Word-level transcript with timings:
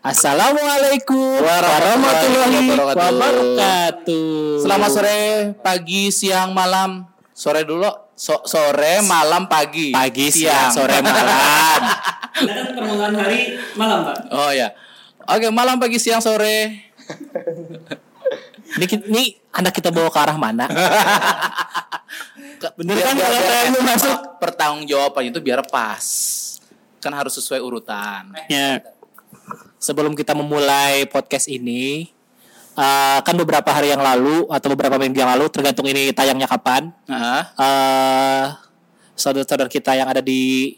Assalamualaikum 0.00 1.44
warahmatullahi 1.44 2.72
wabarakatuh. 2.72 4.64
Selamat 4.64 4.88
sore, 4.96 5.52
pagi, 5.60 6.08
siang, 6.08 6.56
malam. 6.56 7.04
Sore 7.36 7.68
dulu, 7.68 7.84
so- 8.16 8.40
sore, 8.48 9.04
malam, 9.04 9.44
pagi. 9.44 9.92
Pagi, 9.92 10.32
siang, 10.32 10.72
sore, 10.72 11.04
malam. 11.04 11.28
Kan 12.32 12.72
permulaan 12.72 13.12
hari 13.12 13.60
malam, 13.76 14.08
Pak. 14.08 14.32
Oh 14.32 14.48
ya. 14.48 14.72
Oke, 15.28 15.52
malam, 15.52 15.76
pagi, 15.76 16.00
siang, 16.00 16.24
sore. 16.24 16.80
Ini, 18.80 18.86
ini 19.10 19.34
anak 19.50 19.74
kita 19.74 19.90
bawa 19.90 20.08
ke 20.14 20.18
arah 20.22 20.38
mana? 20.38 20.70
Bener 22.78 23.02
kan 23.02 23.18
kalau 23.18 23.40
saya 23.42 23.66
belum 23.66 23.82
masuk? 23.82 24.18
Pertanggung 24.38 24.86
jawabannya 24.86 25.34
itu 25.34 25.42
biar 25.42 25.66
pas. 25.66 26.06
Kan 27.02 27.10
harus 27.10 27.34
sesuai 27.34 27.58
urutan. 27.58 28.30
Ya. 28.46 28.78
Sebelum 29.80 30.12
kita 30.12 30.36
memulai 30.36 31.08
podcast 31.08 31.48
ini, 31.48 32.12
eh, 32.76 33.18
kan 33.24 33.34
beberapa 33.36 33.72
hari 33.72 33.92
yang 33.92 34.02
lalu 34.04 34.44
atau 34.52 34.68
beberapa 34.72 35.00
minggu 35.00 35.18
yang 35.18 35.32
lalu, 35.36 35.48
tergantung 35.48 35.88
ini 35.88 36.12
tayangnya 36.12 36.46
kapan, 36.46 36.92
Nah, 37.08 37.42
eh 37.56 38.44
saudara-saudara 39.16 39.68
kita 39.68 39.92
yang 39.92 40.08
ada 40.08 40.24
di 40.24 40.76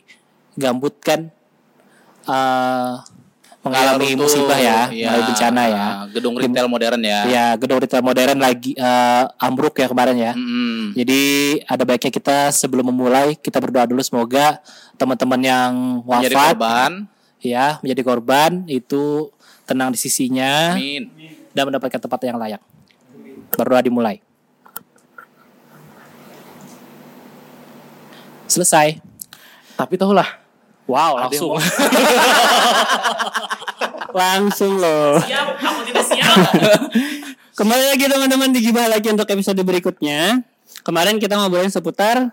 Gambut 0.53 1.01
kan 1.01 1.33
eh 2.29 2.95
mengalami 3.62 4.19
runtuh, 4.19 4.27
musibah 4.27 4.59
ya, 4.59 4.91
mengalami 4.91 5.23
bencana 5.31 5.62
ya. 5.70 5.87
Gedung 6.11 6.34
retail 6.34 6.67
modern 6.67 6.98
ya. 6.98 7.20
Ya, 7.31 7.47
gedung 7.55 7.79
retail 7.79 8.03
modern 8.03 8.39
lagi 8.42 8.75
eh, 8.75 9.25
ambruk 9.39 9.79
ya 9.79 9.86
kemarin 9.86 10.19
ya. 10.19 10.33
Mm-mm. 10.34 10.98
Jadi 10.98 11.23
ada 11.70 11.83
baiknya 11.86 12.11
kita 12.11 12.51
sebelum 12.51 12.91
memulai 12.91 13.39
kita 13.39 13.62
berdoa 13.62 13.86
dulu 13.86 14.03
semoga 14.03 14.59
teman-teman 14.98 15.41
yang 15.41 15.73
wafat 16.03 16.59
korban. 16.59 16.92
Ya 17.43 17.83
menjadi 17.83 18.03
korban 18.07 18.62
itu 18.71 19.35
tenang 19.67 19.91
di 19.91 19.98
sisinya 19.98 20.79
Amin. 20.79 21.11
dan 21.51 21.67
mendapatkan 21.67 21.98
tempat 21.98 22.21
yang 22.23 22.39
layak. 22.39 22.62
Berdoa 23.53 23.83
dimulai. 23.83 24.23
Selesai. 28.47 29.03
Tapi 29.75 29.95
tahulah. 29.98 30.39
Wow, 30.87 31.19
langsung. 31.19 31.57
langsung 34.13 34.77
loh. 34.77 35.17
Siap, 35.25 35.47
aku 35.57 35.81
tidak 35.89 36.05
siap. 36.05 36.37
Kembali 37.59 37.85
lagi 37.97 38.05
teman-teman 38.09 38.53
di 38.53 38.61
Gibah 38.65 38.89
lagi 38.89 39.09
untuk 39.09 39.29
episode 39.29 39.61
berikutnya. 39.61 40.45
Kemarin 40.83 41.20
kita 41.20 41.39
ngobrolin 41.39 41.73
seputar 41.73 42.33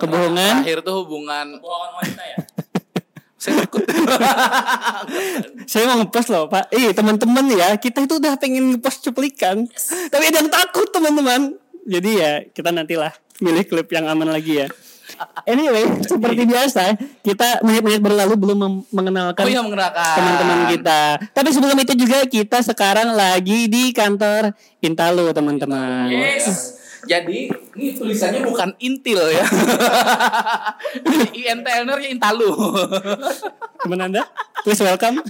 kebohongan. 0.00 0.64
Terakhir 0.64 0.80
tuh 0.82 1.04
hubungan 1.04 1.60
Bohongan 1.60 1.90
wanita 2.00 2.22
ya. 2.24 2.36
Saya 3.48 3.64
takut. 3.64 3.84
Saya 5.70 5.84
mau 5.88 5.96
ngepost 6.04 6.28
loh 6.32 6.44
Pak. 6.48 6.72
Ih 6.72 6.92
teman-teman 6.92 7.44
ya, 7.52 7.76
kita 7.80 8.04
itu 8.04 8.20
udah 8.20 8.36
pengen 8.36 8.76
ngepost 8.76 9.04
cuplikan. 9.04 9.64
Tapi 10.12 10.24
ada 10.28 10.44
yang 10.44 10.50
takut 10.52 10.88
teman-teman. 10.92 11.56
Jadi 11.88 12.10
ya 12.20 12.44
kita 12.52 12.68
nantilah 12.68 13.12
milih 13.40 13.64
klip 13.64 13.88
yang 13.92 14.08
aman 14.08 14.28
lagi 14.28 14.64
ya. 14.64 14.68
Anyway, 15.48 15.88
seperti 16.04 16.44
biasa 16.44 16.94
kita 17.24 17.64
menit-menit 17.64 17.98
berlalu 17.98 18.34
belum 18.36 18.84
mengenalkan 18.92 19.42
Oh 19.42 19.50
iya 19.50 19.64
mengenalkan. 19.64 20.14
teman-teman 20.20 20.58
kita. 20.76 21.00
Tapi 21.32 21.48
sebelum 21.50 21.76
itu 21.80 21.94
juga 21.96 22.18
kita 22.28 22.60
sekarang 22.62 23.16
lagi 23.16 23.66
di 23.66 23.90
kantor 23.90 24.52
Intalu 24.84 25.32
teman-teman. 25.34 26.12
Yes. 26.12 26.77
Jadi 27.06 27.46
ini 27.78 27.88
tulisannya 27.94 28.42
bukan 28.42 28.74
intil 28.82 29.22
ya. 29.30 29.46
INTLNR-nya 31.30 32.08
Intalu. 32.10 32.50
Teman 33.84 34.00
Anda, 34.10 34.26
please 34.66 34.82
welcome. 34.82 35.22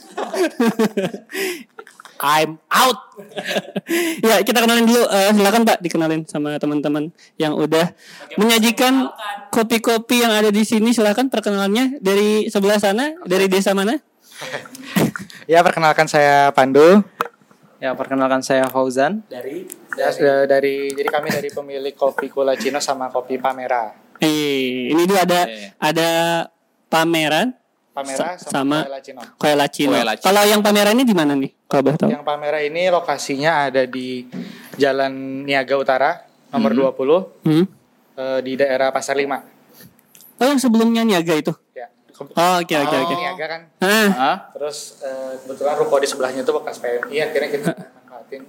I'm 2.19 2.59
out. 2.67 2.99
ya, 4.21 4.43
kita 4.43 4.59
kenalin 4.59 4.91
dulu. 4.91 5.07
Eh, 5.07 5.31
silakan 5.35 5.63
Pak, 5.63 5.79
dikenalin 5.79 6.27
sama 6.27 6.59
teman-teman 6.59 7.15
yang 7.39 7.55
udah 7.55 7.95
menyajikan 8.35 9.11
kopi-kopi 9.55 10.27
yang 10.27 10.35
ada 10.35 10.51
di 10.51 10.67
sini. 10.67 10.91
Silakan 10.91 11.31
perkenalannya 11.31 12.03
dari 12.03 12.51
sebelah 12.51 12.83
sana, 12.83 13.15
dari 13.25 13.47
desa 13.47 13.73
mana? 13.73 13.95
Ya, 15.49 15.65
perkenalkan 15.65 16.05
saya 16.05 16.53
Pandu. 16.53 17.01
Ya, 17.79 17.95
perkenalkan 17.95 18.43
saya 18.43 18.67
Fauzan. 18.67 19.23
Dari 19.25 19.63
Ya, 19.95 20.11
sudah 20.11 20.47
dari 20.47 20.91
jadi 20.91 21.07
kami 21.07 21.27
dari 21.29 21.51
pemilik 21.51 21.91
kopi 21.91 22.27
Kulacino 22.29 22.79
sama 22.79 23.07
kopi 23.09 23.35
Pamera. 23.35 23.91
Eh, 24.19 24.91
ini 24.91 25.03
dia 25.07 25.23
ada 25.23 25.41
Oke. 25.43 25.75
ada 25.77 26.11
pameran 26.87 27.51
Pamera 27.91 28.39
Sa- 28.39 28.51
sama- 28.51 28.79
sama, 28.79 28.79
Kulacino. 28.85 29.21
Kue 29.35 29.53
Lacino. 29.55 29.91
Kue 29.91 30.03
Lacino. 30.05 30.23
Kalau 30.23 30.43
yang 30.45 30.61
pameran 30.61 30.95
ini 30.95 31.03
di 31.03 31.15
mana 31.15 31.35
nih? 31.35 31.51
Kalau 31.67 31.83
boleh 31.83 31.99
tahu. 31.99 32.11
Yang 32.11 32.23
Pamera 32.23 32.59
ini 32.63 32.83
lokasinya 32.89 33.67
ada 33.67 33.83
di 33.85 34.23
Jalan 34.75 35.43
Niaga 35.43 35.75
Utara 35.75 36.11
nomor 36.49 36.71
20 36.73 37.43
Hmm? 37.43 37.67
eh, 38.15 38.39
di 38.41 38.55
daerah 38.55 38.91
Pasar 38.91 39.15
Lima. 39.15 39.43
Oh, 40.39 40.47
yang 40.47 40.59
sebelumnya 40.59 41.03
niaga 41.03 41.35
itu. 41.35 41.51
Oh, 42.21 42.55
oke 42.59 42.75
oke 42.75 42.97
oke. 42.99 43.15
Niaga 43.15 43.47
kan. 43.47 43.61
Hah? 43.81 44.37
Terus 44.53 44.99
eh, 45.01 45.33
kebetulan 45.39 45.75
ruko 45.77 45.97
di 45.97 46.07
sebelahnya 46.07 46.41
itu 46.41 46.51
bekas 46.51 46.77
PMI 46.79 47.17
akhirnya 47.23 47.49
kita 47.49 47.71
manfaatin 47.73 48.43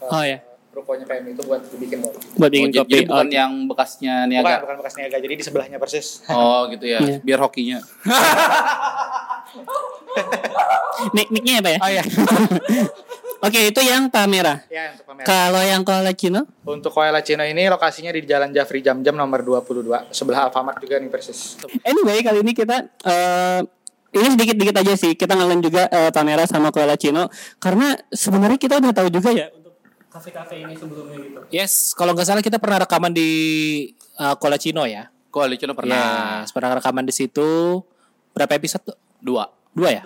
eh, 0.00 0.08
Oh, 0.08 0.22
ya. 0.22 0.38
rukonya 0.70 1.04
PMI 1.04 1.30
itu 1.30 1.42
buat 1.44 1.60
dibikin 1.64 1.98
kopi. 2.00 2.18
buat 2.34 2.42
Oh, 2.42 2.50
bikin 2.50 2.68
jadi, 2.68 2.80
kopi. 2.80 2.90
jadi 2.90 3.04
bukan 3.06 3.26
Oke. 3.26 3.36
yang 3.36 3.52
bekasnya 3.66 4.14
Bukan, 4.16 4.30
niaga. 4.34 4.56
bukan 4.60 4.76
bekas 4.80 4.94
niaga, 4.96 5.16
jadi 5.18 5.34
di 5.34 5.44
sebelahnya 5.44 5.78
persis. 5.78 6.06
Oh 6.26 6.66
gitu 6.66 6.84
ya. 6.84 6.98
Iya. 6.98 7.16
Biar 7.20 7.38
hokinya. 7.38 7.78
Mic 11.12 11.28
micnya 11.28 11.60
apa 11.60 11.70
ya? 11.70 11.78
Oh 11.78 11.90
ya. 11.90 12.02
Oke, 13.44 13.60
itu 13.68 13.80
yang 13.84 14.08
Pamera. 14.08 14.64
ya 14.72 14.96
untuk 14.96 15.04
Pamera. 15.04 15.26
Kalau 15.28 15.60
yang 15.60 15.82
Colacino? 15.84 16.48
Untuk 16.64 16.90
Koela 16.90 17.20
Cino 17.20 17.44
ini 17.44 17.68
lokasinya 17.68 18.08
di 18.08 18.24
Jalan 18.24 18.50
Jafri 18.50 18.80
Jam-Jam 18.80 19.12
nomor 19.12 19.44
22 19.44 20.08
sebelah 20.10 20.48
Alfamart 20.48 20.80
juga 20.80 20.96
nih 20.96 21.12
persis. 21.12 21.60
Anyway, 21.84 22.24
kali 22.24 22.40
ini 22.40 22.52
kita 22.56 22.88
eh 23.04 23.60
ini 24.14 24.28
sedikit-dikit 24.32 24.76
aja 24.80 24.94
sih. 24.96 25.12
Kita 25.12 25.36
ngalamin 25.36 25.60
juga 25.60 25.90
eh, 25.92 26.08
Pamera 26.08 26.48
sama 26.48 26.72
Colacino 26.72 27.28
karena 27.60 27.92
sebenarnya 28.08 28.56
kita 28.56 28.80
udah 28.80 28.92
tahu 28.96 29.08
juga 29.12 29.30
ya 29.34 29.52
untuk 29.52 29.76
kafe-kafe 30.08 30.64
ini 30.64 30.74
sebelumnya 30.78 31.18
gitu. 31.20 31.40
Yes, 31.52 31.92
kalau 31.92 32.16
nggak 32.16 32.24
salah 32.24 32.40
kita 32.40 32.56
pernah 32.56 32.80
rekaman 32.86 33.12
di 33.12 33.30
uh, 34.16 34.38
Colacino 34.40 34.86
ya. 34.88 35.10
Koalisi 35.28 35.66
lo 35.66 35.74
pernah 35.74 36.46
Yes, 36.46 36.54
pernah 36.54 36.78
rekaman 36.78 37.02
di 37.02 37.10
situ. 37.10 37.82
Berapa 38.30 38.54
episode 38.54 38.94
tuh? 38.94 38.96
dua. 39.18 39.50
Dua 39.74 39.90
ya? 39.90 40.02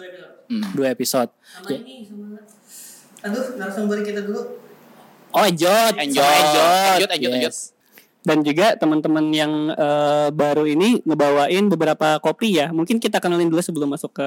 Hmm. 0.48 0.72
Dua 0.72 0.88
episode. 0.88 1.28
sama 1.44 1.68
ini 1.76 2.08
sama 2.08 2.40
Aduh, 3.24 3.58
narasumber 3.58 4.02
kita 4.02 4.22
dulu. 4.22 4.58
Oh, 5.28 5.44
enjot, 5.44 5.92
Enjot. 5.98 6.24
Enjot, 6.24 6.96
Enjot, 6.96 7.10
enjot, 7.12 7.32
enjot. 7.36 7.54
Dan 8.24 8.44
juga 8.44 8.76
teman-teman 8.76 9.24
yang 9.32 9.52
eh, 9.72 10.28
baru 10.32 10.64
ini 10.64 11.00
ngebawain 11.04 11.64
beberapa 11.68 12.20
kopi 12.20 12.60
ya. 12.60 12.68
Mungkin 12.72 13.00
kita 13.00 13.20
kenalin 13.20 13.48
dulu 13.48 13.60
sebelum 13.60 13.88
masuk 13.88 14.12
ke 14.12 14.26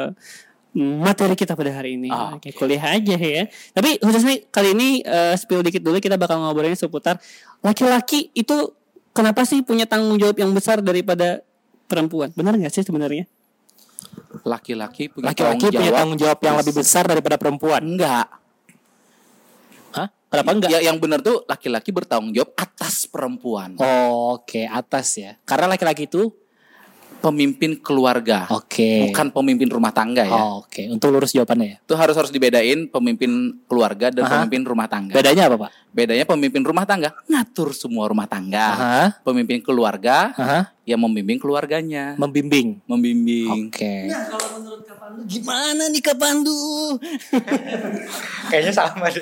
materi 0.73 1.35
kita 1.35 1.53
pada 1.53 1.69
hari 1.69 1.99
ini. 1.99 2.07
Ah, 2.09 2.33
Oke, 2.39 2.55
kuliah 2.55 2.95
aja 2.97 3.17
ya. 3.19 3.43
Tapi 3.75 3.99
khususnya 3.99 4.39
kali 4.49 4.73
ini 4.73 4.89
eh, 5.03 5.35
spill 5.35 5.61
dikit 5.61 5.83
dulu 5.83 5.99
kita 5.99 6.15
bakal 6.17 6.39
ngobrolin 6.39 6.73
seputar 6.73 7.19
laki-laki 7.61 8.31
itu 8.33 8.73
kenapa 9.11 9.43
sih 9.43 9.61
punya 9.61 9.83
tanggung 9.85 10.17
jawab 10.17 10.39
yang 10.39 10.49
besar 10.55 10.79
daripada 10.81 11.43
perempuan? 11.85 12.31
Benar 12.33 12.55
nggak 12.57 12.71
sih 12.73 12.81
sebenarnya? 12.81 13.27
Laki-laki 14.47 15.11
punya 15.11 15.29
Laki-laki 15.29 15.67
tanggung 15.67 15.77
punya 15.77 15.89
jawab. 15.91 15.99
tanggung 15.99 16.19
jawab 16.19 16.39
yang 16.41 16.55
lebih 16.57 16.73
besar 16.73 17.03
daripada 17.05 17.35
perempuan. 17.37 17.81
Enggak. 17.85 18.40
Kenapa 20.31 20.51
enggak? 20.55 20.69
Ya, 20.71 20.79
yang 20.79 20.95
benar 20.95 21.19
tuh 21.19 21.43
laki-laki 21.43 21.91
bertanggung 21.91 22.31
jawab 22.31 22.55
atas 22.55 23.03
perempuan. 23.03 23.75
Oh, 23.75 24.39
Oke, 24.39 24.63
atas 24.63 25.19
ya. 25.19 25.35
Karena 25.43 25.67
laki-laki 25.75 26.07
itu 26.07 26.31
Pemimpin 27.21 27.77
keluarga. 27.77 28.49
oke. 28.49 29.13
Bukan 29.13 29.29
pemimpin 29.29 29.69
rumah 29.69 29.93
tangga 29.93 30.25
ya. 30.25 30.33
Oh, 30.33 30.65
Oke, 30.65 30.89
untuk 30.89 31.13
lurus 31.13 31.31
jawabannya 31.31 31.67
ya. 31.67 31.77
Itu 31.85 31.93
harus 31.93 32.15
harus 32.17 32.31
dibedain 32.33 32.89
pemimpin 32.89 33.61
keluarga 33.69 34.09
dan 34.09 34.25
Aha. 34.25 34.41
pemimpin 34.41 34.65
rumah 34.65 34.89
tangga. 34.89 35.13
Bedanya 35.13 35.45
apa, 35.51 35.67
Pak? 35.67 35.71
Bedanya 35.93 36.25
pemimpin 36.25 36.63
rumah 36.65 36.87
tangga 36.87 37.13
ngatur 37.29 37.77
semua 37.77 38.09
rumah 38.09 38.25
tangga. 38.25 38.67
Aha. 38.73 39.03
Pemimpin 39.21 39.61
keluarga 39.61 40.33
Aha. 40.33 40.73
yang 40.83 40.97
membimbing 40.97 41.37
keluarganya. 41.37 42.17
Membimbing. 42.17 42.81
membimbing. 42.89 43.69
Oke. 43.69 44.09
Nah, 44.09 44.25
kalau 44.27 44.47
menurut 44.57 44.81
Kak 44.87 44.97
Pandu 44.97 45.19
Gimana 45.29 45.83
nih 45.91 46.01
Kak 46.01 46.17
Pandu? 46.17 46.59
Kayaknya 48.51 48.73
sama 48.73 49.05
deh. 49.11 49.21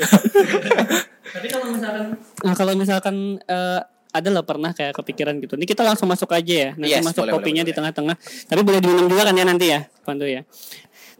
Tapi 1.30 1.48
kalau 1.50 1.68
misalkan 1.70 2.06
Nah, 2.40 2.54
kalau 2.56 2.74
misalkan 2.74 3.16
eh, 3.44 3.80
ada 4.10 4.30
lah 4.34 4.42
pernah 4.42 4.74
kayak 4.74 4.98
kepikiran 4.98 5.38
gitu. 5.42 5.54
Ini 5.54 5.66
kita 5.70 5.86
langsung 5.86 6.10
masuk 6.10 6.34
aja 6.34 6.54
ya. 6.54 6.70
Nanti 6.74 6.98
Yes, 6.98 7.06
masuk 7.06 7.30
boleh, 7.30 7.34
kopinya 7.38 7.62
boleh, 7.62 7.70
di 7.70 7.78
tengah-tengah. 7.78 8.16
Tapi 8.50 8.62
boleh 8.66 8.80
diminum 8.82 9.06
juga 9.06 9.30
kan 9.30 9.36
ya 9.38 9.46
nanti 9.46 9.66
ya, 9.70 9.86
Pandu 10.02 10.26
ya. 10.26 10.42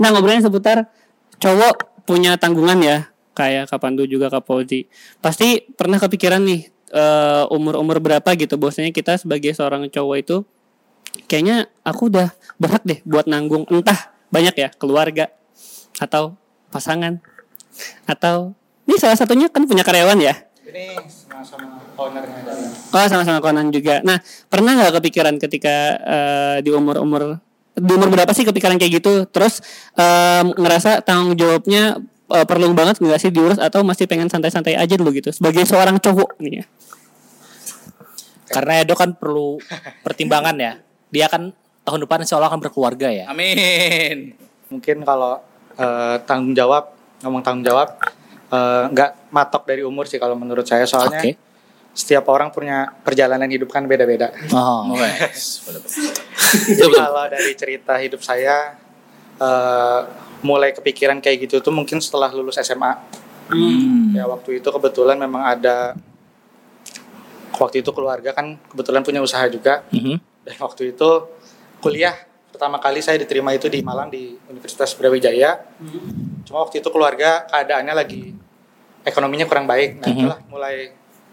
Nah, 0.02 0.10
ngobrolin 0.10 0.42
seputar 0.42 0.90
cowok 1.38 2.06
punya 2.10 2.34
tanggungan 2.42 2.82
ya. 2.82 2.98
Kayak 3.38 3.70
Kak 3.70 3.80
Pandu 3.80 4.10
juga 4.10 4.28
Kak 4.34 4.44
Fauzi. 4.44 4.90
Pasti 5.22 5.62
pernah 5.78 6.02
kepikiran 6.02 6.42
nih 6.42 6.62
eh, 6.92 7.44
umur-umur 7.54 8.02
berapa 8.02 8.30
gitu 8.36 8.58
bahwasanya 8.58 8.90
kita 8.90 9.22
sebagai 9.22 9.54
seorang 9.54 9.86
cowok 9.88 10.18
itu 10.18 10.38
kayaknya 11.26 11.70
aku 11.86 12.10
udah 12.10 12.34
berhak 12.62 12.84
deh 12.86 13.00
buat 13.06 13.26
nanggung 13.26 13.66
entah 13.70 14.14
banyak 14.30 14.56
ya 14.58 14.70
keluarga 14.78 15.34
atau 15.98 16.38
pasangan 16.70 17.18
atau 18.06 18.54
ini 18.86 18.98
salah 19.02 19.18
satunya 19.18 19.50
kan 19.50 19.66
punya 19.66 19.82
karyawan 19.82 20.22
ya 20.22 20.38
Ini 20.70 21.02
sama-sama 21.10 21.82
ownernya 21.98 22.42
dari 22.46 22.66
oh 22.70 23.06
sama-sama 23.10 23.42
konan 23.42 23.74
juga 23.74 24.06
nah 24.06 24.22
pernah 24.50 24.78
nggak 24.78 25.02
kepikiran 25.02 25.36
ketika 25.42 25.76
eh, 25.98 26.58
di 26.62 26.70
umur 26.70 27.02
umur 27.02 27.42
di 27.74 27.92
umur 27.96 28.12
berapa 28.14 28.30
sih 28.36 28.46
kepikiran 28.46 28.78
kayak 28.78 29.02
gitu 29.02 29.26
terus 29.34 29.64
em, 29.98 30.54
ngerasa 30.54 31.02
tanggung 31.02 31.34
jawabnya 31.34 31.98
eh, 32.30 32.46
perlu 32.46 32.70
banget 32.78 33.02
nggak 33.02 33.18
sih 33.18 33.34
diurus 33.34 33.58
atau 33.58 33.82
masih 33.82 34.06
pengen 34.06 34.30
santai-santai 34.30 34.78
aja 34.78 34.94
dulu 34.94 35.10
gitu 35.16 35.34
sebagai 35.34 35.66
seorang 35.66 35.98
cowok 35.98 36.38
nih 36.44 36.62
ya 36.62 36.66
Karena 38.50 38.82
Edo 38.82 38.98
kan 38.98 39.14
perlu 39.14 39.62
pertimbangan 40.06 40.58
ya. 40.58 40.82
Dia 41.14 41.30
kan 41.30 41.54
tahun 41.86 42.10
depan 42.10 42.26
insya 42.26 42.42
Allah 42.42 42.50
akan 42.50 42.62
berkeluarga 42.66 43.14
ya. 43.14 43.30
Amin. 43.30 44.34
mungkin 44.70 45.02
kalau 45.02 45.38
eh, 45.78 46.18
tanggung 46.26 46.54
jawab 46.54 46.94
ngomong 47.22 47.42
tanggung 47.42 47.66
jawab 47.66 47.94
eh, 48.50 48.84
nggak 48.90 49.30
matok 49.30 49.64
dari 49.66 49.82
umur 49.82 50.06
sih 50.06 50.18
kalau 50.18 50.34
menurut 50.34 50.66
saya 50.66 50.84
soalnya 50.84 51.22
Oke. 51.22 51.34
setiap 51.92 52.26
orang 52.30 52.50
punya 52.50 52.90
perjalanan 53.02 53.50
hidup 53.50 53.70
kan 53.70 53.86
beda-beda. 53.86 54.30
Oh. 54.52 54.94
Wes, 55.00 55.66
betul. 55.66 56.92
kalau 56.94 57.26
dari 57.28 57.54
cerita 57.54 57.98
hidup 57.98 58.22
saya 58.22 58.78
eh, 59.38 60.02
mulai 60.40 60.72
kepikiran 60.72 61.20
kayak 61.20 61.50
gitu 61.50 61.60
tuh 61.60 61.74
mungkin 61.74 62.00
setelah 62.00 62.32
lulus 62.32 62.58
SMA. 62.60 62.94
Hmm. 63.50 64.14
Ya 64.14 64.30
waktu 64.30 64.62
itu 64.62 64.70
kebetulan 64.70 65.18
memang 65.18 65.42
ada 65.42 65.98
waktu 67.60 67.84
itu 67.84 67.92
keluarga 67.92 68.32
kan 68.32 68.56
kebetulan 68.72 69.04
punya 69.04 69.20
usaha 69.20 69.44
juga 69.52 69.84
Mhm. 69.92 70.16
dan 70.48 70.56
waktu 70.64 70.96
itu 70.96 71.10
kuliah 71.84 72.16
pertama 72.50 72.80
kali 72.80 73.04
saya 73.04 73.20
diterima 73.20 73.52
itu 73.52 73.68
di 73.68 73.84
Malang 73.84 74.08
di 74.08 74.32
Universitas 74.48 74.96
Brawijaya. 74.96 75.60
Cuma 76.44 76.64
waktu 76.64 76.80
itu 76.80 76.90
keluarga 76.90 77.44
keadaannya 77.46 77.94
lagi 77.94 78.34
ekonominya 79.02 79.46
kurang 79.46 79.66
baik. 79.66 80.00
Nah, 80.00 80.08
Mhm. 80.08 80.16
itulah 80.18 80.40
mulai 80.48 80.76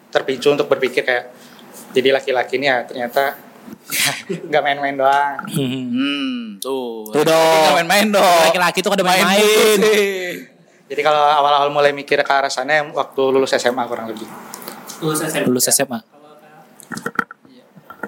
terpicu 0.08 0.49
untuk 0.49 0.67
berpikir 0.67 1.03
kayak 1.03 1.29
jadi 1.93 2.14
laki-laki 2.14 2.56
ini 2.56 2.67
ya 2.67 2.85
ternyata 2.85 3.37
nggak 4.49 4.62
main-main 4.62 4.94
doang. 4.94 5.37
Hmm, 5.50 6.56
tuh. 6.58 7.11
Tuh 7.11 7.23
dong. 7.23 7.73
Main-main 7.75 8.06
dong. 8.08 8.43
Laki-laki 8.47 8.79
tuh 8.81 8.91
kada 8.91 9.03
main-main. 9.03 9.43
Main-main. 9.43 10.37
Jadi 10.87 11.00
kalau 11.03 11.19
awal-awal 11.19 11.67
mulai 11.69 11.91
mikir 11.91 12.23
ke 12.23 12.31
arah 12.31 12.47
sana 12.47 12.79
waktu 12.87 13.23
lulus 13.26 13.50
SMA 13.53 13.82
kurang 13.85 14.06
lebih. 14.06 14.26
lulus 15.03 15.20
SMA 15.26 15.44
Lulus 15.44 15.67
SMA. 15.69 15.99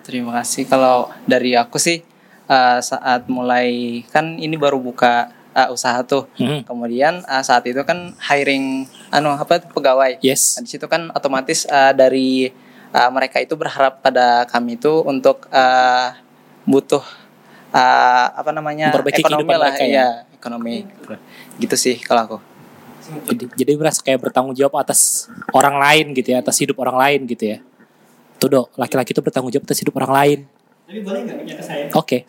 Terima 0.00 0.41
kasih. 0.41 0.65
Kalau 0.65 1.12
dari 1.27 1.53
aku 1.53 1.77
sih 1.77 2.00
eh, 2.49 2.79
saat 2.81 3.29
mulai 3.29 4.00
kan 4.09 4.39
ini 4.39 4.56
baru 4.56 4.81
buka 4.81 5.29
eh, 5.59 5.69
usaha 5.75 5.99
tuh. 6.07 6.31
Mhm. 6.39 6.63
Kemudian 6.71 7.15
eh, 7.27 7.43
saat 7.43 7.67
itu 7.67 7.83
kan 7.83 8.15
hiring 8.23 8.87
anu 9.11 9.35
apa 9.35 9.59
pegawai. 9.67 10.23
Yes. 10.23 10.59
Nah, 10.59 10.63
di 10.63 10.71
situ 10.71 10.87
kan 10.87 11.11
otomatis 11.11 11.67
eh, 11.67 11.93
dari 11.99 12.47
eh, 12.95 13.11
mereka 13.11 13.43
itu 13.43 13.59
berharap 13.59 13.99
pada 13.99 14.47
kami 14.47 14.79
itu 14.79 15.03
untuk 15.03 15.51
eh, 15.51 16.15
butuh 16.63 17.03
eh, 17.75 18.27
apa 18.39 18.51
namanya 18.55 18.95
Memperbaiki 18.95 19.23
ekonomi 19.25 19.51
lah 19.57 19.75
mereka 19.75 19.85
ya. 19.85 19.95
ya 19.99 20.09
ekonomi 20.39 20.87
gitu 21.59 21.75
sih 21.75 21.99
kalau 21.99 22.23
aku. 22.25 22.39
Jadi, 23.09 23.45
jadi 23.57 23.73
merasa 23.81 24.05
kayak 24.05 24.21
bertanggung 24.21 24.53
jawab 24.53 24.85
atas 24.85 25.33
orang 25.57 25.81
lain 25.81 26.13
gitu 26.13 26.37
ya, 26.37 26.45
atas 26.45 26.61
hidup 26.61 26.77
orang 26.77 26.97
lain 27.01 27.21
gitu 27.25 27.57
ya. 27.57 27.59
Tuh 28.37 28.53
dok, 28.53 28.69
laki-laki 28.77 29.17
itu 29.17 29.23
bertanggung 29.25 29.49
jawab 29.49 29.65
atas 29.65 29.81
hidup 29.81 29.97
orang 29.97 30.13
lain. 30.13 30.41
tapi 30.89 31.05
boleh 31.05 31.21
nggak 31.21 31.37
punya 31.45 31.55
ke 31.61 31.65
saya 31.65 31.85
Oke. 31.93 32.25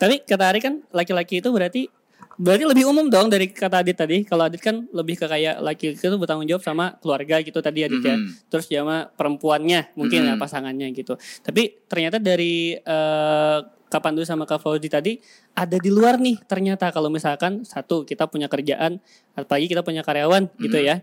Tapi 0.00 0.24
kata 0.24 0.44
Ari 0.48 0.60
kan 0.64 0.80
laki-laki 0.90 1.44
itu 1.44 1.52
berarti 1.52 1.92
berarti 2.40 2.64
lebih 2.64 2.88
umum 2.88 3.12
dong 3.12 3.28
dari 3.28 3.52
kata 3.52 3.84
Adit 3.84 4.00
tadi. 4.00 4.24
Kalau 4.24 4.48
Adit 4.48 4.64
kan 4.64 4.88
lebih 4.96 5.20
ke 5.20 5.28
kayak 5.28 5.60
laki 5.60 5.92
itu 5.92 6.16
bertanggung 6.16 6.48
jawab 6.48 6.64
sama 6.64 6.96
keluarga 7.04 7.36
gitu 7.44 7.60
tadi 7.60 7.84
Adit 7.84 8.00
ya. 8.00 8.16
Mhm. 8.16 8.48
Terus 8.48 8.64
sama 8.64 9.12
perempuannya 9.12 9.92
mungkin 9.92 10.24
ya 10.24 10.34
Mhm. 10.34 10.40
pasangannya 10.40 10.88
gitu. 10.96 11.20
Tapi 11.44 11.84
ternyata 11.84 12.16
dari 12.16 12.80
eh, 12.80 13.58
Kapandu 13.90 14.22
sama 14.22 14.46
Kak 14.46 14.62
Fauzi 14.62 14.86
tadi 14.86 15.18
ada 15.52 15.74
di 15.74 15.90
luar 15.90 16.16
nih 16.16 16.38
ternyata 16.46 16.94
kalau 16.94 17.10
misalkan 17.10 17.66
satu 17.66 18.06
kita 18.06 18.30
punya 18.30 18.46
kerjaan 18.46 19.02
apalagi 19.34 19.66
kita 19.66 19.82
punya 19.82 20.00
karyawan 20.00 20.46
gitu 20.62 20.78
ya. 20.80 21.02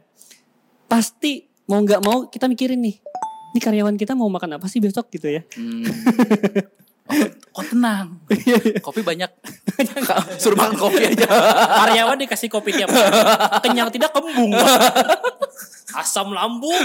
Pasti 0.87 1.45
mau 1.67 1.83
nggak 1.83 2.01
mau 2.01 2.31
kita 2.31 2.47
mikirin 2.47 2.79
nih. 2.79 2.95
Ini 3.53 3.59
karyawan 3.59 3.99
kita 3.99 4.15
mau 4.15 4.31
makan 4.31 4.55
apa 4.57 4.65
sih 4.71 4.79
besok 4.79 5.11
gitu 5.11 5.27
ya. 5.29 5.43
Hmm. 5.53 5.83
Oh, 7.07 7.27
kok 7.55 7.65
tenang. 7.71 8.19
Kopi 8.83 9.01
banyak. 9.01 9.31
Suruh 10.41 10.59
makan 10.59 10.75
kopi 10.75 11.15
aja. 11.15 11.27
Karyawan 11.87 12.19
dikasih 12.19 12.51
kopi 12.51 12.75
tiap 12.75 12.91
hari. 12.91 13.15
Kenyang 13.63 13.89
tidak 13.91 14.11
kembung. 14.11 14.51
Asam 15.95 16.35
lambung. 16.35 16.75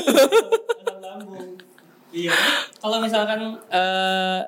Iya. 2.14 2.32
Kalau 2.78 3.02
misalkan 3.02 3.58
eh 3.72 4.40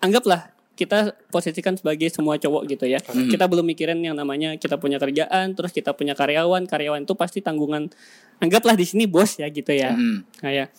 anggaplah 0.00 0.54
kita 0.78 1.18
posisikan 1.34 1.74
sebagai 1.74 2.06
semua 2.08 2.38
cowok 2.38 2.62
gitu 2.70 2.86
ya. 2.86 3.02
Kita 3.02 3.50
belum 3.50 3.66
mikirin 3.66 3.98
yang 3.98 4.14
namanya 4.14 4.54
kita 4.56 4.78
punya 4.78 4.96
kerjaan, 4.96 5.52
terus 5.58 5.74
kita 5.74 5.92
punya 5.92 6.14
karyawan. 6.14 6.64
Karyawan 6.70 7.02
itu 7.04 7.18
pasti 7.18 7.42
tanggungan. 7.42 7.90
Anggaplah 8.38 8.78
di 8.78 8.86
sini 8.86 9.04
bos 9.04 9.36
ya 9.36 9.50
gitu 9.50 9.74
ya. 9.74 9.92
Hmm. 9.92 10.22
Kayak. 10.38 10.70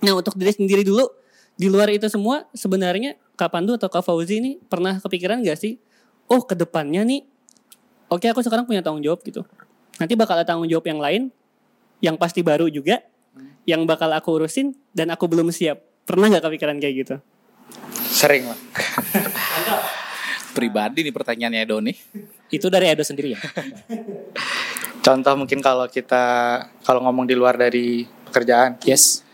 Nah 0.00 0.16
untuk 0.16 0.34
diri 0.34 0.50
sendiri 0.50 0.82
dulu 0.82 1.06
di 1.54 1.70
luar 1.70 1.86
itu 1.92 2.10
semua 2.10 2.48
sebenarnya 2.50 3.14
Kak 3.34 3.50
Pandu 3.50 3.74
atau 3.74 3.90
Kak 3.90 4.06
Fauzi 4.06 4.38
ini 4.38 4.52
pernah 4.62 4.98
kepikiran 5.02 5.42
gak 5.42 5.58
sih? 5.58 5.82
Oh 6.30 6.40
ke 6.40 6.54
depannya 6.56 7.04
nih, 7.04 7.26
oke 8.08 8.24
aku 8.30 8.40
sekarang 8.40 8.64
punya 8.64 8.80
tanggung 8.80 9.02
jawab 9.04 9.20
gitu. 9.26 9.44
Nanti 10.00 10.14
bakal 10.16 10.40
ada 10.40 10.46
tanggung 10.46 10.70
jawab 10.70 10.86
yang 10.88 11.02
lain, 11.02 11.22
yang 12.00 12.16
pasti 12.16 12.40
baru 12.40 12.70
juga, 12.70 13.04
yang 13.68 13.84
bakal 13.84 14.08
aku 14.14 14.40
urusin 14.40 14.72
dan 14.96 15.12
aku 15.12 15.28
belum 15.28 15.52
siap. 15.52 15.82
Pernah 16.08 16.32
nggak 16.32 16.44
kepikiran 16.48 16.76
kayak 16.80 16.94
gitu? 17.04 17.14
Sering 18.08 18.48
lah. 18.48 18.58
Pribadi 20.56 21.02
nih 21.02 21.10
pertanyaannya 21.10 21.60
Edo 21.66 21.82
nih. 21.82 21.96
Itu 22.48 22.70
dari 22.70 22.86
Edo 22.86 23.02
sendiri 23.02 23.34
ya. 23.34 23.40
Contoh 25.02 25.34
mungkin 25.34 25.58
kalau 25.58 25.90
kita 25.90 26.24
kalau 26.86 27.02
ngomong 27.04 27.26
di 27.26 27.34
luar 27.34 27.58
dari 27.58 28.06
pekerjaan. 28.30 28.78
Yes. 28.86 29.26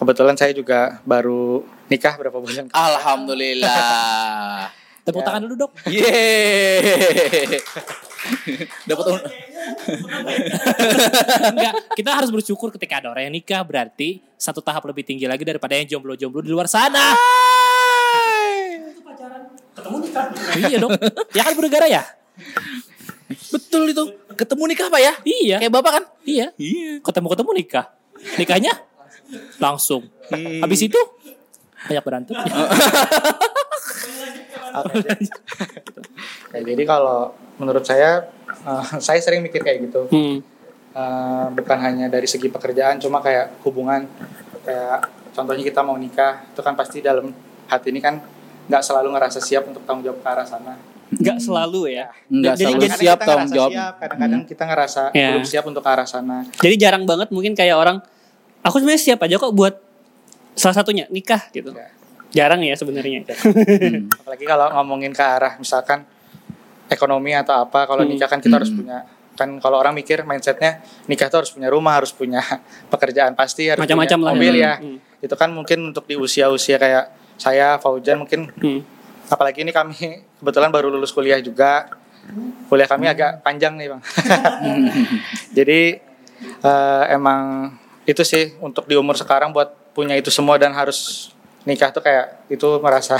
Kebetulan 0.00 0.34
saya 0.34 0.50
juga 0.50 0.98
baru 1.06 1.62
nikah 1.92 2.14
berapa 2.16 2.38
bulan. 2.38 2.64
Alhamdulillah. 2.72 4.70
Tepuk 5.04 5.18
Ya. 5.18 5.26
tangan 5.26 5.40
dulu 5.42 5.54
dok. 5.58 5.72
Yeay. 5.90 7.58
Dapat 8.88 9.04
un- 9.10 9.26
Enggak, 11.52 11.74
kita 11.98 12.10
harus 12.14 12.30
bersyukur 12.30 12.70
ketika 12.70 13.02
ada 13.02 13.10
orang 13.10 13.26
yang 13.26 13.34
nikah 13.34 13.62
berarti 13.62 14.22
satu 14.38 14.62
tahap 14.62 14.86
lebih 14.86 15.02
tinggi 15.02 15.26
lagi 15.26 15.42
daripada 15.42 15.74
yang 15.74 15.90
jomblo-jomblo 15.90 16.38
di 16.38 16.50
luar 16.50 16.70
sana. 16.70 17.18
Ketemu 19.72 19.96
nikah. 20.06 20.24
iya 20.62 20.76
dong. 20.78 20.92
Ya 21.34 21.42
kan 21.42 21.52
bernegara 21.56 21.86
ya? 21.90 22.02
Betul 23.50 23.90
itu. 23.90 24.02
Ketemu 24.32 24.62
nikah 24.70 24.86
Pak 24.86 25.00
ya? 25.00 25.12
Iya. 25.24 25.56
Kayak 25.58 25.72
Bapak 25.72 25.90
kan? 25.98 26.04
Iya. 26.22 26.46
Iya. 26.54 27.02
Ketemu-ketemu 27.02 27.50
nikah. 27.58 27.86
Nikahnya 28.38 28.72
langsung. 29.58 30.06
Habis 30.30 30.86
itu 30.86 31.00
banyak 31.84 32.04
berantem. 32.04 32.34
Ya, 36.52 36.60
jadi 36.62 36.82
kalau 36.84 37.32
menurut 37.56 37.84
saya, 37.84 38.28
eh, 38.64 38.84
saya 39.00 39.20
sering 39.20 39.40
mikir 39.40 39.60
kayak 39.60 39.88
gitu. 39.88 40.08
Hmm. 40.08 40.40
Eh, 40.92 41.46
bukan 41.52 41.78
hanya 41.80 42.08
dari 42.08 42.24
segi 42.24 42.48
pekerjaan, 42.48 43.00
cuma 43.00 43.20
kayak 43.20 43.56
hubungan. 43.64 44.04
Kayak 44.62 45.08
contohnya 45.32 45.64
kita 45.64 45.80
mau 45.80 45.96
nikah, 45.96 46.44
itu 46.48 46.60
kan 46.60 46.72
pasti 46.72 47.00
dalam 47.00 47.32
hati 47.66 47.88
ini 47.88 48.00
kan 48.00 48.20
nggak 48.64 48.80
selalu 48.80 49.12
ngerasa 49.12 49.40
siap 49.40 49.64
untuk 49.66 49.84
tanggung 49.84 50.04
jawab 50.04 50.20
ke 50.20 50.28
arah 50.28 50.44
sana. 50.44 50.76
Nggak 51.12 51.38
selalu 51.40 51.80
ya. 51.92 52.06
Enggak 52.28 52.54
Jadi- 52.56 52.64
selalu 52.64 52.80
jadi- 52.82 52.96
siap 52.96 53.18
kita 53.18 53.26
tanggung 53.28 53.52
jawab. 53.52 53.70
siap, 53.72 53.94
kadang-kadang 54.00 54.42
kita 54.44 54.62
ngerasa 54.64 55.02
Ya. 55.12 55.28
belum 55.32 55.44
siap 55.44 55.64
untuk 55.64 55.82
ke 55.82 55.90
arah 55.92 56.08
sana. 56.08 56.36
Jadi 56.56 56.74
jarang 56.76 57.04
banget 57.04 57.28
mungkin 57.28 57.52
kayak 57.52 57.76
orang, 57.76 58.00
aku 58.60 58.76
sebenarnya 58.78 59.02
siap 59.02 59.20
aja 59.20 59.36
kok 59.36 59.52
buat 59.52 59.74
salah 60.52 60.76
satunya 60.76 61.04
nikah 61.08 61.48
gitu. 61.50 61.72
Ya. 61.72 61.88
Jarang 62.32 62.64
ya 62.64 62.72
sebenarnya. 62.72 63.28
Hmm. 63.28 64.08
Apalagi 64.08 64.44
kalau 64.44 64.72
ngomongin 64.72 65.12
ke 65.12 65.20
arah 65.20 65.56
misalkan 65.56 66.04
ekonomi 66.86 67.32
atau 67.32 67.56
apa, 67.58 67.84
kalau 67.84 68.04
Hmm. 68.04 68.12
nikah 68.12 68.26
kan 68.26 68.40
kita 68.40 68.56
harus 68.56 68.72
Hmm. 68.72 68.80
punya 68.80 68.98
kan 69.32 69.48
kalau 69.58 69.80
orang 69.80 69.96
mikir 69.96 70.28
mindsetnya 70.28 70.84
nikah 71.08 71.28
tuh 71.28 71.40
harus 71.40 71.52
punya 71.52 71.68
rumah, 71.68 71.96
harus 71.96 72.12
punya 72.12 72.40
pekerjaan 72.92 73.32
pasti, 73.32 73.68
harus 73.68 73.80
Macam-macam 73.80 74.12
punya 74.14 74.28
lah. 74.28 74.32
mobil 74.36 74.54
ya. 74.54 74.72
Hmm. 74.76 74.96
Itu 75.18 75.34
kan 75.34 75.48
mungkin 75.50 75.88
untuk 75.88 76.04
di 76.04 76.16
usia-usia 76.16 76.76
kayak 76.76 77.04
saya 77.36 77.76
Faujan 77.76 78.20
mungkin 78.20 78.52
Hmm. 78.54 78.80
apalagi 79.26 79.64
ini 79.64 79.72
kami 79.72 79.96
kebetulan 80.36 80.68
baru 80.68 80.88
lulus 80.88 81.10
kuliah 81.10 81.40
juga. 81.40 81.88
Kuliah 82.68 82.86
kami 82.86 83.08
agak 83.08 83.42
panjang 83.42 83.74
nih, 83.74 83.88
Bang. 83.88 84.02
Jadi 85.56 85.80
eh, 86.62 87.04
emang 87.10 87.72
itu 88.04 88.22
sih 88.22 88.56
untuk 88.58 88.84
di 88.84 88.94
umur 88.94 89.14
sekarang 89.14 89.50
buat 89.50 89.74
punya 89.92 90.16
itu 90.16 90.28
semua 90.28 90.56
dan 90.56 90.72
harus 90.72 91.30
nikah 91.62 91.88
tuh 91.88 92.00
kayak 92.00 92.48
itu 92.48 92.66
merasa 92.78 93.16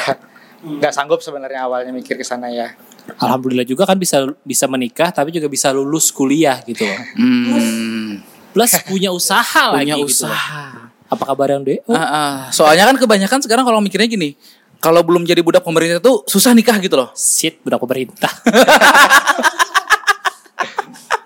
nggak 0.63 0.91
sanggup 0.91 1.19
sebenarnya 1.19 1.65
awalnya 1.65 1.91
mikir 1.91 2.15
ke 2.15 2.23
sana 2.23 2.49
ya. 2.49 2.73
Alhamdulillah 3.19 3.67
juga 3.67 3.83
kan 3.83 3.99
bisa 3.99 4.23
bisa 4.41 4.65
menikah 4.67 5.11
tapi 5.11 5.31
juga 5.31 5.47
bisa 5.47 5.71
lulus 5.71 6.09
kuliah 6.09 6.63
gitu 6.63 6.87
loh. 6.87 6.99
Hmm, 7.19 8.23
Plus 8.53 8.73
punya 8.85 9.11
usaha 9.11 9.43
punya 9.75 9.95
lagi 9.95 10.07
gitu 10.07 10.25
loh. 10.25 10.31
usaha. 10.31 10.65
Apa 11.09 11.23
kabar 11.29 11.51
yang 11.51 11.63
deh? 11.63 11.83
Oh, 11.85 11.93
Ah, 11.93 12.07
ah. 12.07 12.33
Soalnya 12.49 12.89
kan 12.89 12.97
kebanyakan 12.97 13.43
sekarang 13.43 13.67
kalau 13.67 13.83
mikirnya 13.83 14.07
gini, 14.07 14.33
kalau 14.79 15.03
belum 15.03 15.27
jadi 15.27 15.43
budak 15.43 15.61
pemerintah 15.61 16.01
tuh 16.01 16.25
susah 16.25 16.55
nikah 16.55 16.79
gitu 16.79 16.97
loh. 16.97 17.11
shit 17.13 17.59
budak 17.61 17.77
pemerintah. 17.79 18.31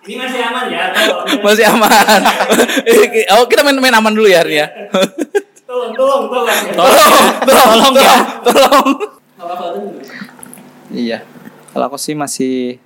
Ini 0.06 0.22
masih 0.22 0.38
aman 0.38 0.64
ya. 0.70 0.84
Tolong, 0.94 1.26
Masih 1.42 1.64
aman. 1.66 2.20
oh, 3.34 3.46
kita 3.50 3.66
main 3.66 3.74
main 3.82 3.96
aman 3.98 4.14
dulu 4.14 4.30
ya 4.30 4.46
hari 4.46 4.62
ya. 4.62 4.70
tolong, 5.66 5.90
tolong, 5.98 6.30
tolong. 6.30 6.58
Tolong, 6.78 7.14
tolong, 7.42 7.70
tolong, 7.74 7.94
ya. 7.98 8.14
tolong. 8.46 8.88
Iya. 10.94 11.18
Kalau 11.74 11.84
aku 11.90 11.98
sih 11.98 12.14
masih 12.14 12.78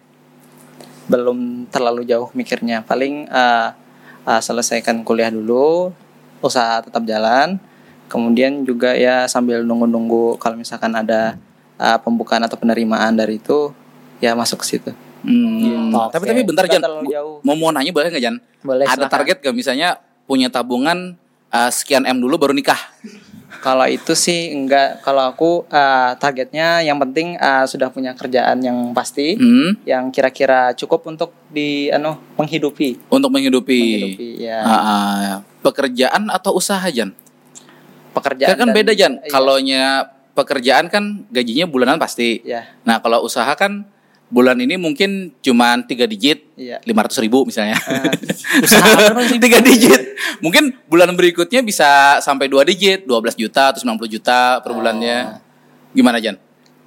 belum 1.12 1.69
terlalu 1.69 2.09
jauh 2.09 2.33
mikirnya. 2.33 2.89
Paling 2.89 3.29
eh, 3.29 3.69
eh, 4.25 4.41
selesaikan 4.41 5.05
kuliah 5.05 5.29
dulu, 5.29 5.93
usaha 6.41 6.81
tetap 6.81 7.05
jalan. 7.05 7.61
Kemudian 8.09 8.65
juga 8.65 8.97
ya 8.97 9.29
sambil 9.29 9.61
nunggu-nunggu 9.61 10.41
kalau 10.41 10.57
misalkan 10.57 10.97
ada 10.97 11.37
eh, 11.77 11.99
pembukaan 12.00 12.49
atau 12.49 12.57
penerimaan 12.57 13.12
dari 13.12 13.37
itu 13.37 13.77
ya 14.25 14.33
masuk 14.33 14.65
ke 14.65 14.67
situ. 14.73 15.10
Hmm. 15.21 15.93
Oke. 15.93 16.12
Tapi 16.12 16.25
tapi 16.27 16.41
bentar 16.43 16.65
Jan, 16.65 16.83
mau 17.41 17.55
mau 17.55 17.71
nanya 17.71 17.91
boleh 17.91 18.09
nggak 18.09 18.23
Jan? 18.23 18.37
Boleh, 18.61 18.85
Ada 18.85 19.05
silakan. 19.05 19.12
target 19.12 19.37
gak 19.41 19.53
misalnya 19.53 19.89
punya 20.25 20.49
tabungan 20.49 21.17
eh, 21.49 21.71
sekian 21.71 22.05
m 22.05 22.17
dulu 22.17 22.37
baru 22.37 22.53
nikah? 22.53 22.79
Kalau 23.61 23.85
itu 23.85 24.15
sih 24.15 24.49
enggak. 24.50 25.00
Kalau 25.00 25.27
aku 25.27 25.67
eh, 25.67 26.11
targetnya 26.17 26.81
yang 26.81 26.97
penting 26.99 27.35
eh, 27.35 27.65
sudah 27.65 27.89
punya 27.89 28.12
kerjaan 28.12 28.61
yang 28.61 28.93
pasti, 28.93 29.35
Hmm. 29.35 29.77
yang 29.85 30.09
kira-kira 30.09 30.73
cukup 30.73 31.05
untuk 31.07 31.37
di 31.47 31.89
anu 31.89 32.17
menghidupi. 32.35 33.09
Untuk 33.09 33.29
menghidupi. 33.29 33.81
Menghidupi 34.17 34.29
ya. 34.41 34.61
Ah, 34.61 34.73
ah. 34.73 35.21
pekerjaan 35.61 36.29
atau 36.29 36.55
usaha 36.55 36.81
Jan? 36.89 37.12
Pekerjaan 38.11 38.57
Kan, 38.57 38.59
kan 38.59 38.69
beda 38.73 38.93
Jan. 38.93 39.19
iya, 39.19 39.29
Kalaunya 39.29 39.85
pekerjaan 40.33 40.89
kan 40.89 41.29
gajinya 41.29 41.67
bulanan 41.67 41.97
pasti. 41.97 42.41
ya, 42.43 42.65
Nah 42.83 42.99
kalau 42.99 43.21
usaha 43.21 43.50
kan 43.53 43.85
bulan 44.30 44.56
ini 44.62 44.78
mungkin 44.78 45.34
cuman 45.42 45.84
tiga 45.84 46.06
digit, 46.06 46.46
Iya. 46.54 46.78
lima 46.87 47.02
ratus 47.02 47.18
ribu 47.18 47.42
misalnya. 47.42 47.76
Sih? 48.70 48.78
tiga 49.42 49.58
digit. 49.58 50.14
Mungkin 50.38 50.87
bulan 50.87 51.10
berikutnya 51.18 51.60
bisa 51.60 52.22
sampai 52.22 52.46
dua 52.46 52.62
digit, 52.62 53.04
12 53.04 53.34
juta 53.37 53.75
atau 53.75 53.82
90 53.82 54.06
juta 54.06 54.62
per 54.62 54.70
bulannya. 54.72 55.42
Gimana 55.90 56.22
Jan? 56.22 56.38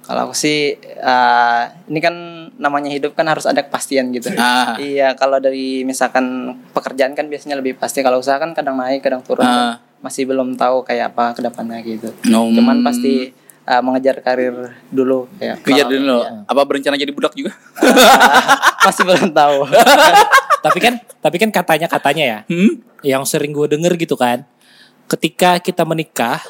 Kalau 0.04 0.28
aku 0.28 0.34
sih 0.36 0.76
eh, 0.84 1.62
ini 1.88 2.00
kan 2.00 2.12
namanya 2.60 2.92
hidup 2.92 3.16
kan 3.16 3.24
harus 3.24 3.48
ada 3.48 3.64
kepastian 3.64 4.12
gitu. 4.12 4.32
Ah. 4.36 4.76
Iya, 4.76 5.16
kalau 5.16 5.40
dari 5.40 5.80
misalkan 5.84 6.56
pekerjaan 6.76 7.16
kan 7.16 7.28
biasanya 7.28 7.56
lebih 7.56 7.76
pasti. 7.80 8.04
Kalau 8.04 8.20
usaha 8.20 8.36
kan 8.36 8.52
kadang 8.52 8.76
naik, 8.76 9.00
kadang 9.00 9.24
turun. 9.24 9.44
Ah. 9.44 9.80
Masih 10.04 10.28
belum 10.28 10.60
tahu 10.60 10.84
kayak 10.84 11.16
apa 11.16 11.32
ke 11.32 11.40
depannya 11.40 11.80
gitu. 11.80 12.12
No. 12.28 12.52
Cuman 12.52 12.84
pasti 12.84 13.32
eh, 13.64 13.80
mengejar 13.80 14.16
karir 14.18 14.54
dulu 14.86 15.26
kayak. 15.34 15.60
Kejar 15.60 15.86
dulu. 15.86 16.18
iya. 16.20 16.44
Apa 16.44 16.62
berencana 16.62 16.94
jadi 16.94 17.10
budak 17.10 17.32
juga? 17.32 17.52
Masih 18.84 19.02
belum 19.02 19.30
tahu. 19.30 19.58
tapi 20.64 20.78
kan 20.78 20.94
tapi 21.18 21.36
kan 21.36 21.50
katanya 21.50 21.84
katanya 21.86 22.24
ya 22.24 22.38
Hmm? 22.46 22.80
yang 23.00 23.20
sering 23.22 23.52
gue 23.52 23.68
denger 23.68 23.92
gitu 23.98 24.16
kan 24.16 24.48
ketika 25.04 25.60
kita 25.60 25.84
menikah 25.84 26.40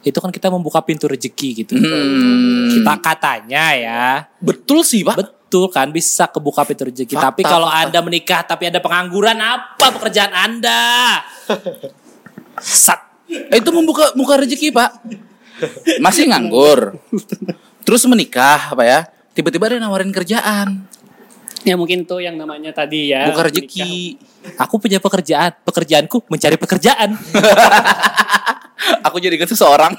itu 0.00 0.12
kan 0.14 0.28
kita 0.28 0.52
membuka 0.52 0.84
pintu 0.84 1.08
rezeki 1.08 1.64
gitu 1.64 1.72
Hmm. 1.72 2.68
kita 2.70 2.92
katanya 2.98 3.64
ya 3.72 4.28
Betul 4.36 4.84
sih 4.84 5.00
pak. 5.00 5.16
betul 5.16 5.72
kan 5.72 5.88
bisa 5.88 6.28
kebuka 6.28 6.60
pintu 6.62 6.84
rezeki 6.84 7.16
Fakta, 7.16 7.24
tapi 7.24 7.40
kalau 7.42 7.64
fakta. 7.64 7.88
anda 7.88 7.98
menikah 8.00 8.40
tapi 8.44 8.68
ada 8.68 8.84
pengangguran 8.84 9.40
apa 9.40 9.86
pekerjaan 9.90 10.32
anda 10.34 11.24
sat 12.58 13.00
Eh, 13.24 13.56
itu 13.56 13.70
membuka 13.72 14.12
buka 14.12 14.36
rezeki 14.36 14.68
pak. 14.70 15.00
Masih 15.98 16.28
nganggur. 16.28 16.98
Terus 17.82 18.02
menikah 18.04 18.72
apa 18.72 18.82
ya? 18.82 19.00
Tiba-tiba 19.32 19.66
ada 19.66 19.78
nawarin 19.78 20.10
kerjaan. 20.10 20.86
Ya 21.64 21.74
mungkin 21.74 22.04
tuh 22.04 22.20
yang 22.20 22.36
namanya 22.36 22.70
tadi 22.70 23.08
ya. 23.10 23.24
buka 23.24 23.40
menikah. 23.42 23.48
rezeki. 23.48 23.96
aku 24.60 24.76
punya 24.76 25.00
pekerjaan 25.00 25.56
pekerjaanku 25.64 26.28
mencari 26.28 26.60
pekerjaan 26.60 27.16
Aku 29.08 29.16
jadikan 29.16 29.48
seseorang. 29.48 29.96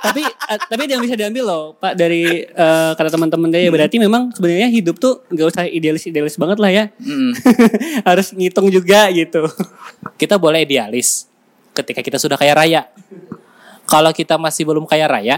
tapi 0.00 0.24
eh, 0.24 0.58
tapi 0.64 0.80
ada 0.84 0.92
yang 0.96 1.04
bisa 1.04 1.12
diambil 1.12 1.44
loh 1.44 1.64
Pak 1.76 1.92
dari 1.92 2.40
eh, 2.40 2.90
kata 2.92 3.12
teman-teman 3.12 3.52
dia 3.52 3.68
berarti 3.68 4.00
memang 4.00 4.32
sebenarnya 4.32 4.72
hidup 4.72 4.96
tuh 4.96 5.20
nggak 5.28 5.46
usah 5.48 5.64
idealis 5.68 6.08
idealis 6.08 6.36
banget 6.36 6.56
lah 6.56 6.70
ya 6.70 6.84
Hmm. 6.96 7.36
harus 8.08 8.32
ngitung 8.32 8.72
juga 8.72 9.12
gitu 9.12 9.44
kita 10.16 10.40
boleh 10.40 10.64
idealis 10.64 11.28
ketika 11.72 12.00
kita 12.00 12.16
sudah 12.16 12.40
kaya 12.40 12.56
raya 12.56 12.88
kalau 13.84 14.10
kita 14.10 14.34
masih 14.34 14.64
belum 14.64 14.84
kaya 14.84 15.04
raya 15.04 15.36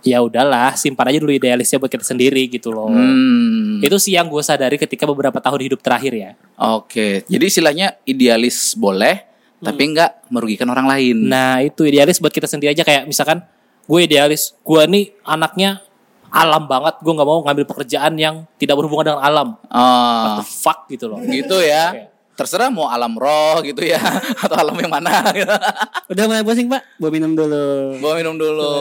ya 0.00 0.18
udahlah 0.18 0.72
simpan 0.74 1.12
aja 1.12 1.18
dulu 1.18 1.28
idealisnya 1.28 1.76
buat 1.76 1.88
kita 1.88 2.00
sendiri 2.02 2.48
gitu 2.48 2.70
loh 2.70 2.88
Hmm. 2.88 3.80
itu 3.80 3.96
sih 3.96 4.12
yang 4.12 4.26
gue 4.26 4.40
sadari 4.40 4.76
ketika 4.76 5.04
beberapa 5.04 5.36
tahun 5.36 5.60
hidup 5.62 5.80
terakhir 5.80 6.12
ya 6.12 6.30
Oke, 6.56 7.24
jadi 7.24 7.44
istilahnya 7.46 7.86
idealis 8.04 8.72
boleh, 8.74 9.24
tapi 9.58 9.92
nggak 9.92 10.28
merugikan 10.28 10.68
orang 10.68 10.84
lain. 10.84 11.24
Nah 11.24 11.60
itu 11.60 11.84
idealis 11.84 12.16
buat 12.16 12.28
kita 12.28 12.44
sendiri 12.44 12.72
aja 12.72 12.80
kayak 12.80 13.04
misalkan 13.04 13.40
gue 13.84 14.00
idealis, 14.00 14.52
gue 14.60 14.82
nih 14.84 15.04
anaknya 15.20 15.80
alam 16.28 16.64
banget, 16.64 17.00
gue 17.00 17.10
nggak 17.10 17.24
mau 17.26 17.40
ngambil 17.42 17.64
pekerjaan 17.64 18.12
yang 18.14 18.44
tidak 18.54 18.76
berhubungan 18.76 19.04
dengan 19.10 19.20
alam. 19.20 19.48
Oh, 19.66 20.20
What 20.22 20.32
the 20.38 20.46
fuck 20.46 20.78
gitu 20.86 21.08
loh. 21.08 21.18
gitu 21.20 21.56
ya. 21.58 22.09
Terserah 22.40 22.72
mau 22.72 22.88
alam 22.88 23.12
roh 23.20 23.60
gitu 23.60 23.84
ya, 23.84 24.00
atau 24.48 24.56
alam 24.56 24.72
yang 24.80 24.88
mana. 24.88 25.28
Gitu. 25.28 25.44
udah 26.16 26.24
mulai 26.24 26.40
pusing 26.40 26.72
Pak 26.72 26.96
bawa 26.96 27.12
minum 27.12 27.36
dulu 27.36 28.00
Bawa 28.00 28.14
minum 28.16 28.40
dulu. 28.40 28.72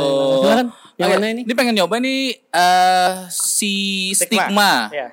Silakan. 0.47 0.67
Yang 0.95 1.09
mana 1.11 1.25
ini? 1.27 1.41
Ini 1.43 1.53
pengen 1.59 1.75
nyoba 1.75 1.99
nih 1.99 2.39
eh 2.39 3.11
si 3.27 3.73
stigma. 4.15 4.87
Ya. 4.95 5.11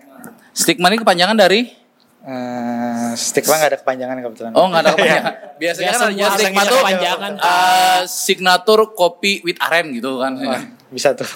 Stigma 0.55 0.95
ini 0.95 1.03
kepanjangan 1.03 1.35
dari? 1.35 1.75
Eh, 2.23 3.11
stigma 3.15 3.55
nggak 3.55 3.71
ada 3.75 3.79
kepanjangan 3.83 4.17
kebetulan. 4.23 4.51
Oh 4.55 4.71
nggak 4.71 4.83
ada 4.83 4.91
kepanjangan. 4.95 5.35
Biasanya 5.59 5.91
kan 5.91 5.99
adanya 6.07 6.27
semua 6.27 6.39
stigma 6.39 6.63
tuh 6.63 6.79
kepanjangan. 6.79 7.33
eh, 7.39 8.01
signatur 8.07 8.81
kopi 8.95 9.43
with 9.43 9.59
aren 9.59 9.91
gitu 9.91 10.23
kan. 10.23 10.39
Bisa 10.87 11.19
tuh. 11.19 11.27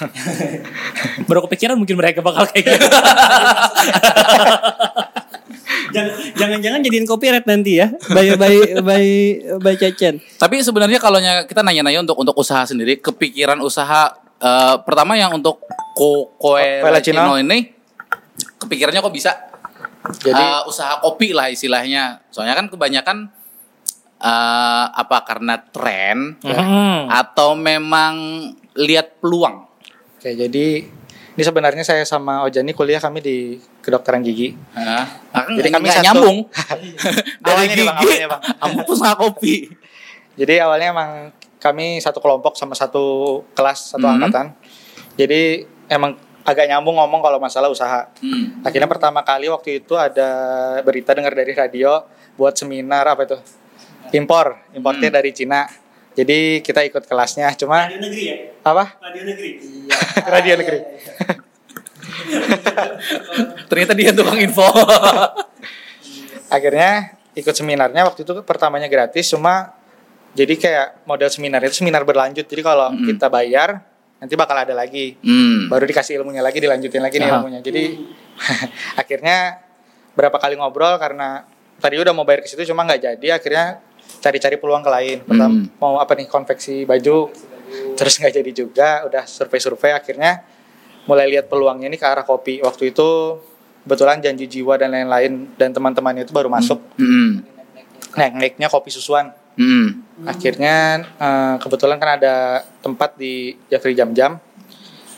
Baru 1.26 1.42
kepikiran 1.46 1.74
mungkin 1.74 1.98
mereka 1.98 2.22
bakal 2.22 2.46
kayak 2.46 2.70
gitu. 2.70 2.86
Jangan- 5.90 6.14
jangan-jangan 6.32 6.80
jadiin 6.80 7.04
copyright 7.04 7.44
nanti 7.44 7.76
ya 7.76 7.88
by 8.08 8.34
by 8.34 8.54
by 8.80 9.04
by 9.58 9.74
Cecen 9.74 10.20
Tapi 10.36 10.60
sebenarnya 10.60 10.96
kalau 10.96 11.16
kita 11.20 11.60
nanya-nanya 11.60 12.00
untuk 12.00 12.16
untuk 12.16 12.36
usaha 12.36 12.62
sendiri, 12.62 12.96
kepikiran 12.96 13.58
usaha 13.58 14.12
eh, 14.36 14.76
pertama 14.80 15.14
yang 15.14 15.32
untuk 15.32 15.60
ko 15.92 16.32
Koelacino. 16.36 17.20
Koelacino 17.20 17.34
ini 17.38 17.58
kepikirannya 18.56 19.00
kok 19.00 19.10
bisa 19.10 19.32
Jadi 20.16 20.32
Eh, 20.34 20.60
usaha 20.64 20.96
kopi 20.96 21.30
lah 21.30 21.48
istilahnya. 21.48 22.24
Soalnya 22.28 22.54
kan 22.54 22.66
kebanyakan 22.66 23.18
eh, 24.16 24.86
apa 24.90 25.18
karena 25.22 25.60
tren 25.62 26.36
Hmm. 26.40 27.08
atau 27.08 27.52
memang 27.52 28.14
lihat 28.74 29.16
peluang. 29.18 29.64
Oke, 30.16 30.32
jadi 30.34 30.84
ini 31.30 31.42
sebenarnya 31.42 31.82
saya 31.82 32.02
sama 32.02 32.42
Ojani 32.42 32.70
kuliah 32.70 32.98
kami 32.98 33.18
di 33.18 33.36
kedokteran 33.80 34.20
gigi. 34.20 34.52
Nah, 34.72 35.06
Jadi 35.48 35.62
nggak- 35.62 35.72
kami 35.72 35.84
nggak 35.84 35.96
satu- 35.96 36.06
nyambung 36.06 36.36
dari 37.46 37.66
gigi, 37.70 38.14
kamu 38.56 38.76
usaha 38.84 39.14
kopi. 39.14 39.54
Jadi 40.34 40.54
awalnya 40.58 40.88
emang 40.90 41.10
kami 41.56 41.98
satu 41.98 42.18
kelompok 42.18 42.54
sama 42.54 42.72
satu 42.72 43.04
kelas, 43.52 43.92
satu 43.92 44.02
Hmm. 44.02 44.16
angkatan. 44.16 44.46
Jadi 45.14 45.62
emang 45.86 46.14
agak 46.40 46.66
nyambung 46.66 46.96
ngomong 46.96 47.20
kalau 47.20 47.36
masalah 47.36 47.68
usaha. 47.68 48.08
Hmm. 48.18 48.62
Akhirnya 48.62 48.88
pertama 48.88 49.20
kali 49.20 49.46
waktu 49.46 49.78
itu 49.78 49.92
ada 49.94 50.28
berita 50.80 51.12
dengar 51.12 51.30
dari 51.30 51.52
radio 51.52 52.00
buat 52.34 52.54
seminar 52.54 53.04
apa 53.06 53.22
itu? 53.22 53.36
Impor, 54.10 54.58
importnya 54.72 55.08
Hmm. 55.08 55.16
dari 55.16 55.30
Cina. 55.30 55.68
Jadi 56.18 56.60
kita 56.60 56.82
ikut 56.82 57.06
kelasnya, 57.06 57.54
cuma 57.54 57.86
negeri 57.86 58.22
ya 58.26 58.36
apa? 58.66 58.98
radio 58.98 59.22
negeri 59.24 59.50
Radio 60.34 60.54
negeri. 60.58 60.78
Ternyata 63.70 63.92
dia 63.94 64.10
tukang 64.10 64.38
info. 64.38 64.66
Akhirnya 66.54 67.14
ikut 67.38 67.54
seminarnya 67.54 68.02
waktu 68.06 68.26
itu 68.26 68.32
pertamanya 68.42 68.90
gratis, 68.90 69.30
cuma 69.30 69.74
jadi 70.34 70.54
kayak 70.58 71.06
model 71.06 71.30
seminar 71.30 71.62
itu 71.62 71.82
seminar 71.82 72.02
berlanjut. 72.02 72.46
Jadi 72.46 72.62
kalau 72.62 72.90
Mm-mm. 72.90 73.06
kita 73.06 73.30
bayar 73.30 73.86
nanti 74.20 74.36
bakal 74.36 74.52
ada 74.52 74.76
lagi. 74.76 75.16
hmm. 75.16 75.72
baru 75.72 75.88
dikasih 75.88 76.20
ilmunya 76.20 76.44
lagi 76.44 76.60
dilanjutin 76.60 77.00
lagi 77.00 77.16
nih 77.16 77.32
Aha. 77.32 77.40
ilmunya 77.40 77.64
jadi 77.64 77.96
akhirnya 79.00 79.64
berapa 80.12 80.36
kali 80.36 80.60
ngobrol 80.60 81.00
karena 81.00 81.48
tadi 81.80 81.96
udah 81.96 82.12
mau 82.12 82.28
bayar 82.28 82.44
ke 82.44 82.52
situ 82.52 82.68
cuma 82.68 82.84
nggak 82.84 83.00
jadi 83.00 83.40
akhirnya 83.40 83.80
cari-cari 84.20 84.60
peluang 84.60 84.84
ke 84.84 84.90
lain 84.92 85.18
pertama 85.24 85.56
Hmm. 85.56 85.66
mau 85.80 85.96
apa 85.96 86.12
nih 86.14 86.28
konveksi 86.28 86.84
baju 86.84 87.32
terus 87.96 88.20
nggak 88.20 88.34
jadi 88.36 88.50
juga 88.52 88.88
udah 89.08 89.24
survei-survei 89.24 89.96
akhirnya 89.96 90.44
mulai 91.08 91.26
lihat 91.30 91.48
peluangnya 91.48 91.88
ini 91.88 91.98
ke 91.98 92.06
arah 92.06 92.26
kopi. 92.26 92.60
Waktu 92.60 92.92
itu 92.92 93.38
kebetulan 93.82 94.20
janji 94.20 94.46
jiwa 94.46 94.76
dan 94.76 94.92
lain-lain 94.92 95.50
dan 95.56 95.72
teman-temannya 95.72 96.22
itu 96.28 96.30
baru 96.30 96.46
masuk. 96.46 96.78
Mm. 97.00 97.42
Naik-naiknya 98.14 98.68
kopi 98.68 98.92
susuan. 98.92 99.32
Mm. 99.56 100.06
Akhirnya 100.28 101.02
eh, 101.02 101.54
kebetulan 101.58 101.96
kan 101.98 102.20
ada 102.20 102.62
tempat 102.84 103.16
di 103.16 103.56
Jafri 103.72 103.96
Jam 103.96 104.12
Jam. 104.12 104.38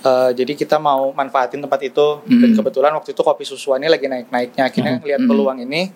Eh, 0.02 0.30
jadi 0.34 0.52
kita 0.58 0.82
mau 0.82 1.14
manfaatin 1.14 1.62
tempat 1.62 1.78
itu 1.78 2.18
dan 2.26 2.50
Hmm. 2.50 2.58
kebetulan 2.58 2.90
waktu 2.90 3.14
itu 3.14 3.22
kopi 3.22 3.46
susuannya 3.46 3.86
lagi 3.86 4.10
naik-naiknya. 4.10 4.62
Akhirnya 4.66 4.98
lihat 4.98 5.22
Hmm. 5.22 5.30
peluang 5.30 5.58
ini 5.62 5.94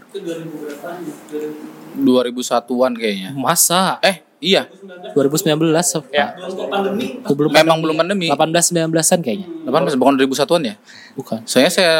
2001-an 1.98 2.94
kayaknya. 2.94 3.34
Masa? 3.34 3.98
Eh, 3.98 4.22
iya. 4.38 4.70
2019 5.10 6.06
ya 6.12 6.36
pandemi 6.70 7.18
Oh, 7.24 7.34
belum 7.34 7.50
Memang 7.50 7.78
belum 7.82 7.96
pandemi. 7.98 8.30
18 8.30 8.70
19-an 8.70 9.18
kayaknya. 9.26 9.48
18 9.66 9.98
bukan 9.98 10.14
2001-an 10.14 10.62
ya? 10.62 10.74
Bukan. 11.18 11.38
Soalnya 11.42 11.72
saya 11.74 11.96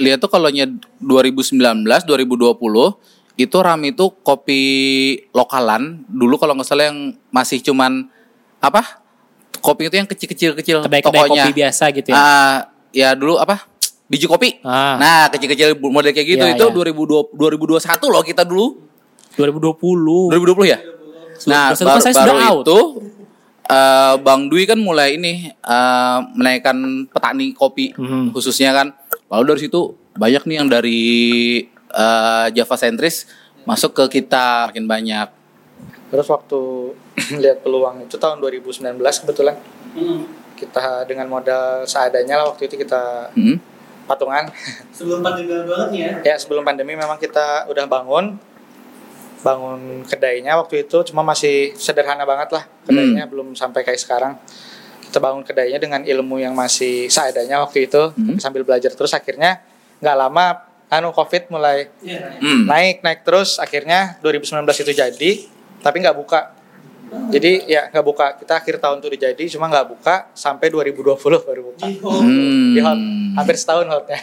lihat 0.00 0.24
tuh 0.24 0.32
kalau 0.32 0.48
nya 0.48 0.64
2019, 0.96 2.08
2020 2.08 2.96
itu 3.36 3.56
rame 3.60 3.92
itu 3.92 4.06
kopi 4.22 4.62
lokalan. 5.34 6.08
Dulu 6.08 6.40
kalau 6.40 6.56
nggak 6.56 6.64
salah 6.64 6.88
yang 6.88 7.12
masih 7.28 7.60
cuman 7.60 8.08
apa? 8.64 9.03
Kopi 9.64 9.88
itu 9.88 9.96
yang 9.96 10.04
kecil-kecil 10.04 10.50
kecil 10.54 10.76
Kedai-kedai 10.78 11.24
tokonya. 11.24 11.44
kopi 11.46 11.52
biasa 11.56 11.84
gitu 11.90 12.08
ya. 12.08 12.14
Ah, 12.14 12.54
ya 12.92 13.08
dulu 13.12 13.40
apa? 13.40 13.64
Biji 14.04 14.28
kopi. 14.28 14.60
Ah. 14.60 15.00
Nah, 15.00 15.22
kecil-kecil 15.28 15.80
model 15.80 16.12
kayak 16.12 16.28
gitu 16.28 16.44
Ya, 16.44 16.52
itu 16.52 16.60
ya. 16.62 16.70
2020 16.70 17.32
2021 17.32 17.80
loh 18.06 18.20
kita 18.20 18.44
dulu. 18.44 18.66
2020. 19.34 20.28
2020 20.30 20.68
ya? 20.68 20.78
Nah, 21.46 21.72
baru, 21.72 21.98
saya 21.98 22.14
baru 22.14 22.36
out. 22.38 22.62
itu 22.62 22.78
eh, 23.64 24.14
Bang 24.20 24.46
Dwi 24.46 24.64
kan 24.64 24.76
mulai 24.76 25.16
ini 25.16 25.48
eh, 25.50 26.18
menaikkan 26.30 26.76
petani 27.08 27.50
kopi 27.50 27.96
Mhm. 27.96 28.30
khususnya 28.30 28.70
kan. 28.70 28.92
Lalu 29.26 29.44
dari 29.48 29.60
situ 29.62 29.80
banyak 30.14 30.44
nih 30.44 30.56
yang 30.60 30.68
dari 30.68 31.00
eh, 31.90 32.46
Java 32.52 32.76
sentris 32.76 33.24
masuk 33.64 33.96
ke 33.96 34.20
kita 34.20 34.68
makin 34.68 34.84
banyak. 34.84 35.28
Terus 36.14 36.30
waktu 36.30 36.60
lihat 37.42 37.58
peluang 37.60 38.06
itu 38.06 38.14
tahun 38.14 38.38
2019 38.38 38.94
kebetulan 39.02 39.58
kita 40.54 41.02
dengan 41.04 41.26
modal 41.26 41.82
seadanya 41.84 42.38
lah 42.38 42.46
waktu 42.48 42.70
itu 42.70 42.78
kita 42.78 43.34
Hmm. 43.34 43.58
patungan. 44.04 44.46
sebelum 44.90 45.18
pandemi 45.20 45.50
banget 45.50 45.88
ya 45.90 46.10
Ya 46.22 46.34
sebelum 46.36 46.62
pandemi 46.62 46.94
memang 46.94 47.16
kita 47.16 47.66
udah 47.66 47.84
bangun 47.84 48.38
bangun 49.40 49.80
kedainya 50.04 50.56
waktu 50.56 50.84
itu 50.84 51.04
cuma 51.04 51.20
masih 51.20 51.74
sederhana 51.74 52.22
banget 52.22 52.48
lah 52.50 52.64
kedainya 52.82 53.26
belum 53.26 53.52
sampai 53.52 53.82
kayak 53.82 53.98
sekarang. 53.98 54.38
Kita 55.04 55.18
bangun 55.18 55.42
kedainya 55.42 55.76
dengan 55.76 56.00
ilmu 56.00 56.38
yang 56.38 56.54
masih 56.54 57.06
seadanya 57.08 57.60
waktu 57.60 57.86
itu 57.86 58.12
Hmm. 58.12 58.38
sambil 58.38 58.62
belajar 58.62 58.90
terus 58.90 59.12
akhirnya 59.12 59.60
nggak 59.98 60.16
lama 60.16 60.46
anu 60.88 61.10
covid 61.10 61.48
mulai 61.48 61.90
Iya. 62.00 62.38
Hmm. 62.38 62.64
naik 62.64 63.00
naik 63.00 63.20
terus 63.22 63.58
akhirnya 63.58 64.16
2019 64.20 64.62
itu 64.80 64.92
jadi 64.92 65.30
tapi 65.84 66.00
nggak 66.00 66.16
buka 66.16 66.56
jadi 67.28 67.50
ya 67.62 67.82
nggak 67.86 68.02
buka 68.02 68.26
kita 68.34 68.56
akhir 68.56 68.80
tahun 68.80 68.98
tuh 68.98 69.12
udah 69.12 69.20
jadi 69.22 69.44
cuma 69.46 69.68
nggak 69.68 69.86
buka 69.86 70.32
sampai 70.32 70.66
2020 70.66 71.14
baru 71.20 71.62
buka 71.68 71.84
Hmm. 71.84 72.72
di 72.72 72.80
hot 72.80 72.98
hampir 73.36 73.54
setahun 73.54 73.86
hotnya 73.86 74.18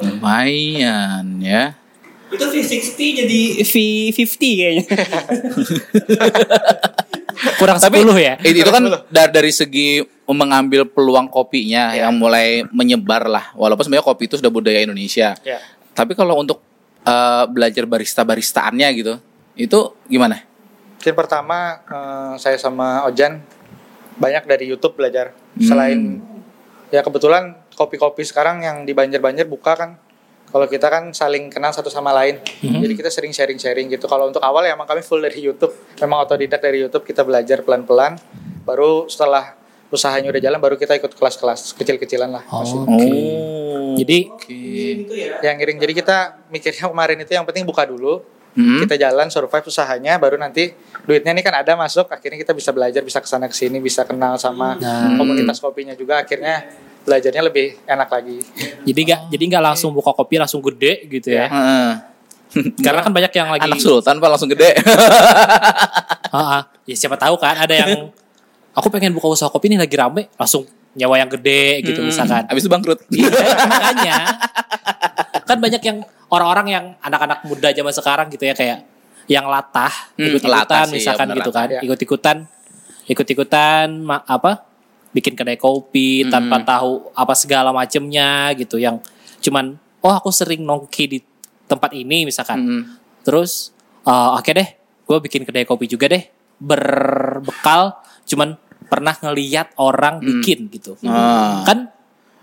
Lumayan 0.00 1.26
ya. 1.42 1.74
itu 2.30 2.40
V60 2.40 2.96
jadi 3.18 3.40
V50 3.60 4.40
kayaknya 4.40 4.84
Kurang 7.58 7.76
10 7.76 7.92
ya. 8.16 8.34
It- 8.40 8.56
itu 8.56 8.70
kan 8.70 8.82
dari, 9.08 9.30
dari 9.30 9.52
segi 9.52 10.00
mengambil 10.24 10.86
peluang 10.86 11.28
kopinya 11.28 11.92
Ya. 11.92 12.06
yang 12.06 12.16
mulai 12.16 12.64
menyebar 12.70 13.26
lah. 13.26 13.52
Walaupun 13.52 13.84
sebenarnya 13.84 14.06
kopi 14.06 14.24
itu 14.24 14.36
sudah 14.38 14.48
budaya 14.48 14.80
Indonesia. 14.80 15.34
ya 15.38 15.58
Tapi 15.92 16.14
kalau 16.14 16.38
untuk 16.38 16.62
eh, 17.02 17.44
belajar 17.50 17.84
barista-baristaannya 17.84 18.88
gitu, 18.94 19.14
itu 19.54 19.78
gimana? 20.06 20.40
Mungkin 21.02 21.18
pertama 21.18 21.82
eh, 21.82 22.34
saya 22.38 22.54
sama 22.54 23.02
Ojan 23.10 23.42
banyak 24.14 24.46
dari 24.46 24.70
YouTube 24.70 24.94
belajar 24.94 25.34
Hmm. 25.52 25.66
selain 25.66 26.00
ya 26.88 27.02
kebetulan 27.02 27.58
kopi-kopi 27.74 28.22
sekarang 28.22 28.62
yang 28.62 28.86
di 28.86 28.94
Banjar-Banjar 28.94 29.50
buka 29.50 29.74
kan 29.74 29.90
kalau 30.48 30.64
kita 30.64 30.86
kan 30.88 31.10
saling 31.12 31.50
kenal 31.50 31.74
satu 31.74 31.90
sama 31.90 32.14
lain 32.14 32.38
jadi 32.62 32.94
kita 32.94 33.10
sering 33.10 33.34
sharing-sharing 33.34 33.90
gitu 33.90 34.06
kalau 34.06 34.30
untuk 34.30 34.40
awal 34.40 34.62
ya 34.62 34.72
emang 34.72 34.86
kami 34.86 35.02
full 35.02 35.18
dari 35.20 35.42
YouTube 35.42 35.74
memang 35.98 36.22
otodidak 36.22 36.62
dari 36.62 36.80
YouTube 36.80 37.02
kita 37.02 37.20
belajar 37.20 37.60
pelan-pelan 37.66 38.16
baru 38.62 39.10
setelah 39.10 39.58
usahanya 39.90 40.32
udah 40.32 40.40
jalan 40.40 40.56
baru 40.56 40.80
kita 40.80 40.96
ikut 40.96 41.12
kelas-kelas 41.18 41.76
kecil-kecilan 41.76 42.30
lah 42.32 42.44
masih. 42.48 42.78
Oh. 42.80 43.92
Jadi 43.92 44.18
Oke. 44.32 44.56
ya 45.12 45.52
yang 45.52 45.60
ngiring 45.60 45.76
jadi 45.82 45.92
kita 45.92 46.16
mikirnya 46.48 46.88
kemarin 46.88 47.18
itu 47.20 47.32
yang 47.36 47.44
penting 47.44 47.68
buka 47.68 47.84
dulu 47.84 48.24
Hmm. 48.52 48.84
kita 48.84 49.00
jalan 49.00 49.32
survive 49.32 49.64
usahanya 49.64 50.20
baru 50.20 50.36
nanti 50.36 50.76
duitnya 51.08 51.32
ini 51.32 51.40
kan 51.40 51.56
ada 51.56 51.72
masuk 51.72 52.04
akhirnya 52.12 52.36
kita 52.36 52.52
bisa 52.52 52.68
belajar 52.68 53.00
bisa 53.00 53.18
ke 53.24 53.28
sana 53.28 53.48
ke 53.48 53.56
sini 53.56 53.80
bisa 53.80 54.04
kenal 54.04 54.36
sama 54.36 54.76
Nah. 54.76 55.16
komunitas 55.16 55.56
kopinya 55.56 55.96
juga 55.96 56.20
akhirnya 56.20 56.68
belajarnya 57.02 57.42
lebih 57.48 57.80
enak 57.88 58.08
lagi 58.12 58.38
jadi 58.84 59.00
nggak 59.08 59.20
jadi 59.32 59.44
nggak 59.56 59.64
langsung 59.72 59.90
buka 59.96 60.12
kopi 60.12 60.36
langsung 60.36 60.60
gede 60.60 61.08
gitu 61.08 61.32
ya. 61.32 61.48
Heeh. 61.48 61.92
Karena 62.84 63.00
kan 63.00 63.12
banyak 63.16 63.32
yang 63.32 63.48
lagi 63.48 63.64
Anak 63.64 63.80
sultan 63.80 64.20
pak 64.20 64.28
langsung 64.28 64.52
gede. 64.52 64.76
Ya 66.82 66.96
siapa 66.98 67.16
tahu 67.16 67.36
kan 67.38 67.56
ada 67.56 67.72
yang 67.72 68.12
aku 68.78 68.88
pengen 68.88 69.12
buka 69.12 69.28
usaha 69.32 69.48
kopi 69.52 69.68
nih 69.72 69.80
lagi 69.80 69.96
rame 69.96 70.28
langsung 70.36 70.64
nyawa 70.92 71.16
yang 71.16 71.30
gede 71.30 71.80
gitu 71.82 72.00
misalkan. 72.02 72.44
Habis 72.44 72.62
itu 72.62 72.70
bangkrut. 72.70 73.00
Iya, 73.10 73.28
makanya 73.64 74.16
kan 75.42 75.58
banyak 75.58 75.82
yang 75.82 75.98
orang-orang 76.28 76.66
yang 76.68 76.84
anak-anak 76.98 77.44
muda 77.44 77.68
zaman 77.70 77.90
sekarang 77.90 78.26
gitu 78.28 78.42
ya 78.42 78.52
kayak 78.52 78.84
yang 79.26 79.46
latah 79.46 79.90
Hmm, 80.12 80.26
ikut-ikutan 80.26 80.52
latah 80.58 80.82
sih, 80.86 80.98
misalkan 80.98 81.26
ya 81.26 81.36
gitu 81.36 81.50
kan 81.50 81.68
ya. 81.68 81.80
ikut-ikutan 81.80 82.36
ikut-ikutan 83.04 83.86
ma- 83.98 84.24
apa 84.24 84.64
bikin 85.10 85.32
kedai 85.32 85.56
kopi 85.56 86.22
Hmm. 86.22 86.30
tanpa 86.30 86.56
tahu 86.62 87.12
apa 87.12 87.34
segala 87.34 87.70
macemnya 87.70 88.50
gitu 88.54 88.76
yang 88.76 88.98
cuman 89.38 89.76
oh 90.00 90.10
aku 90.10 90.28
sering 90.28 90.60
nongki 90.60 91.04
di 91.06 91.18
tempat 91.64 91.92
ini 91.92 92.24
misalkan 92.24 92.58
Hmm. 92.58 92.82
terus 93.22 93.70
eh, 94.02 94.10
oke 94.32 94.50
deh 94.50 94.68
gue 95.02 95.18
bikin 95.20 95.42
kedai 95.42 95.62
kopi 95.62 95.84
juga 95.86 96.08
deh 96.08 96.24
berbekal 96.58 97.98
cuman 98.24 98.56
pernah 98.92 99.16
ngeliat 99.16 99.72
orang 99.78 100.20
bikin 100.20 100.68
gitu 100.68 101.00
Ah. 101.02 101.64
kan 101.64 101.88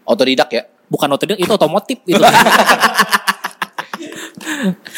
Otodidak 0.03 0.49
ya. 0.49 0.65
bukan 0.89 1.05
otodidak 1.07 1.37
itu 1.37 1.53
otomotif 1.53 2.01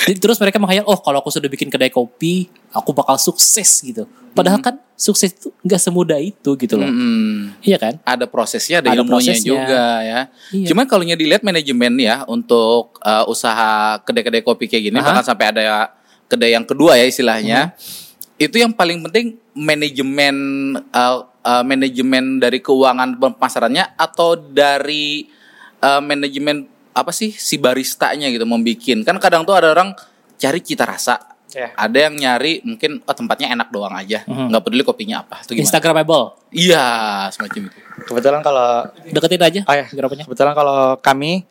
itu 0.07 0.17
terus 0.17 0.37
mereka 0.37 0.55
menghayal 0.55 0.85
oh 0.85 0.95
kalau 0.97 1.19
aku 1.19 1.27
sudah 1.27 1.45
bikin 1.45 1.67
kedai 1.67 1.89
kopi 1.89 2.47
aku 2.71 2.91
bakal 2.91 3.17
sukses 3.17 3.83
gitu 3.83 4.05
padahal 4.31 4.57
kan 4.59 4.79
sukses 4.95 5.33
itu 5.33 5.51
nggak 5.59 5.77
semudah 5.77 6.15
itu 6.17 6.55
gitu 6.55 6.75
loh 6.75 6.87
Hmm. 6.87 7.51
iya 7.59 7.75
kan 7.75 7.99
Ada 8.01 8.23
prosesnya, 8.25 8.79
ada, 8.79 8.89
Ada 8.89 9.01
ilmunya 9.01 9.33
prosesnya. 9.33 9.49
juga 9.49 9.83
ya. 9.99 10.19
Iya. 10.51 10.67
Cuman 10.67 10.85
kalau 10.85 11.03
nya 11.03 11.15
dilihat 11.15 11.41
manajemen 11.41 11.97
ya 11.97 12.23
untuk 12.25 12.95
uh, 12.99 13.25
usaha 13.25 13.99
kedai-kedai 13.99 14.39
kopi 14.41 14.65
kayak 14.65 14.83
gini, 14.85 14.95
Aha. 14.95 15.05
bahkan 15.05 15.25
sampai 15.25 15.45
ada 15.49 15.91
kedai 16.25 16.53
yang 16.53 16.63
kedua 16.63 16.95
ya 16.95 17.03
istilahnya, 17.03 17.73
Mhm. 17.73 18.10
Itu 18.41 18.57
yang 18.57 18.73
paling 18.73 19.05
penting 19.05 19.37
manajemen 19.53 20.35
uh, 20.89 21.29
uh, 21.45 21.61
manajemen 21.61 22.41
dari 22.41 22.57
keuangan 22.57 23.13
pemasarannya 23.21 23.93
atau 23.93 24.33
dari 24.33 25.29
uh, 25.77 26.01
manajemen 26.01 26.65
apa 26.91 27.13
sih 27.13 27.29
si 27.31 27.61
baristanya 27.61 28.33
gitu 28.33 28.43
membikin 28.49 29.05
kan 29.05 29.15
kadang 29.21 29.45
tuh 29.45 29.53
ada 29.53 29.69
orang 29.69 29.93
cari 30.41 30.59
cita 30.65 30.89
rasa. 30.89 31.21
Ya. 31.51 31.67
ada 31.75 32.07
yang 32.07 32.15
nyari 32.15 32.63
mungkin 32.63 33.03
oh, 33.03 33.11
tempatnya 33.11 33.51
enak 33.51 33.75
doang 33.75 33.91
aja 33.91 34.23
Mhm. 34.23 34.55
nggak 34.55 34.63
peduli 34.63 34.87
kopinya 34.87 35.19
apa. 35.19 35.43
Itu 35.43 35.51
gimana? 35.51 35.67
Instagramable? 35.67 36.23
Iya 36.47 36.85
semacam 37.27 37.67
itu. 37.67 37.77
Kebetulan 38.07 38.39
kalau 38.39 38.87
deketin 39.11 39.43
aja 39.43 39.61
oh 39.67 39.75
ya 39.75 39.85
kebetulan 39.91 40.55
kalau 40.55 40.95
kami 41.03 41.43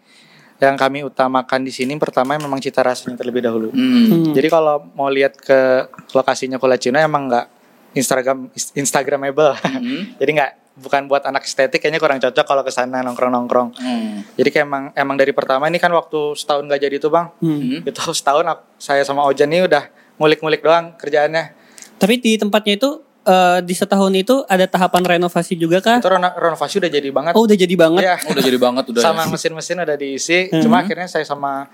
yang 0.61 0.77
kami 0.77 1.03
utamakan 1.03 1.61
di 1.61 1.73
sini 1.73 1.96
pertama 1.96 2.37
memang 2.37 2.57
cita 2.59 2.81
rasanya 2.81 3.16
terlebih 3.16 3.40
dahulu 3.40 3.68
Hmm. 3.70 4.31
jadi 4.31 4.46
kalau 4.46 4.87
mau 4.92 5.09
lihat 5.09 5.35
ke 5.35 5.88
lokasinya 6.12 6.57
Kula 6.57 6.77
Cina 6.77 7.01
emang 7.01 7.27
nggak 7.27 7.46
Instagram 7.92 8.53
Instagramable 8.75 9.57
Hmm. 9.59 10.12
jadi 10.20 10.31
nggak 10.31 10.53
bukan 10.77 11.03
buat 11.07 11.20
anak 11.23 11.44
estetik 11.44 11.77
kayaknya 11.79 11.99
kurang 11.99 12.16
cocok 12.18 12.44
kalau 12.46 12.62
ke 12.62 12.70
sana 12.70 13.01
nongkrong 13.01 13.29
nongkrong 13.31 13.68
Hmm. 13.75 14.23
Jadi 14.33 14.49
kayak 14.51 14.64
emang 14.64 14.85
emang 14.94 15.16
dari 15.16 15.33
pertama 15.33 15.64
ini 15.64 15.77
kan 15.77 15.90
waktu 15.90 16.33
setahun 16.35 16.64
gak 16.64 16.81
jadi 16.81 16.96
itu 16.96 17.09
bang. 17.09 17.29
Hmm. 17.37 17.81
Itu 17.83 18.01
setahun 18.11 18.46
aku- 18.46 18.66
saya 18.79 19.03
sama 19.03 19.25
Ojan 19.25 19.49
ini 19.49 19.64
udah 19.66 19.88
ngulik-ngulik 20.16 20.61
doang 20.61 20.92
kerjaannya. 20.94 21.57
tapi 21.96 22.16
di 22.16 22.33
tempatnya 22.35 22.77
itu 22.77 23.05
eh, 23.23 23.59
di 23.61 23.73
setahun 23.73 24.13
itu 24.13 24.43
ada 24.45 24.65
tahapan 24.65 25.03
renovasi 25.07 25.55
juga 25.55 25.79
kah 25.79 25.99
Itu 25.99 26.09
reno- 26.09 26.33
renovasi 26.33 26.79
udah 26.79 26.91
jadi 26.91 27.09
banget. 27.09 27.33
oh 27.33 27.43
udah 27.43 27.55
jadi 27.55 27.75
banget 27.75 28.03
Iya. 28.03 28.17
udah 28.27 28.43
jadi 28.43 28.59
banget 28.59 28.85
udah 28.89 29.03
Sama 29.03 29.23
mesin-mesin 29.27 29.77
udah 29.79 29.95
diisi. 29.95 30.49
Mhm. 30.49 30.63
Cuma 30.63 30.81
akhirnya 30.81 31.07
saya 31.07 31.23
sama 31.23 31.69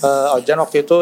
eh, 0.00 0.34
Ojan 0.34 0.58
waktu 0.58 0.76
itu 0.80 0.98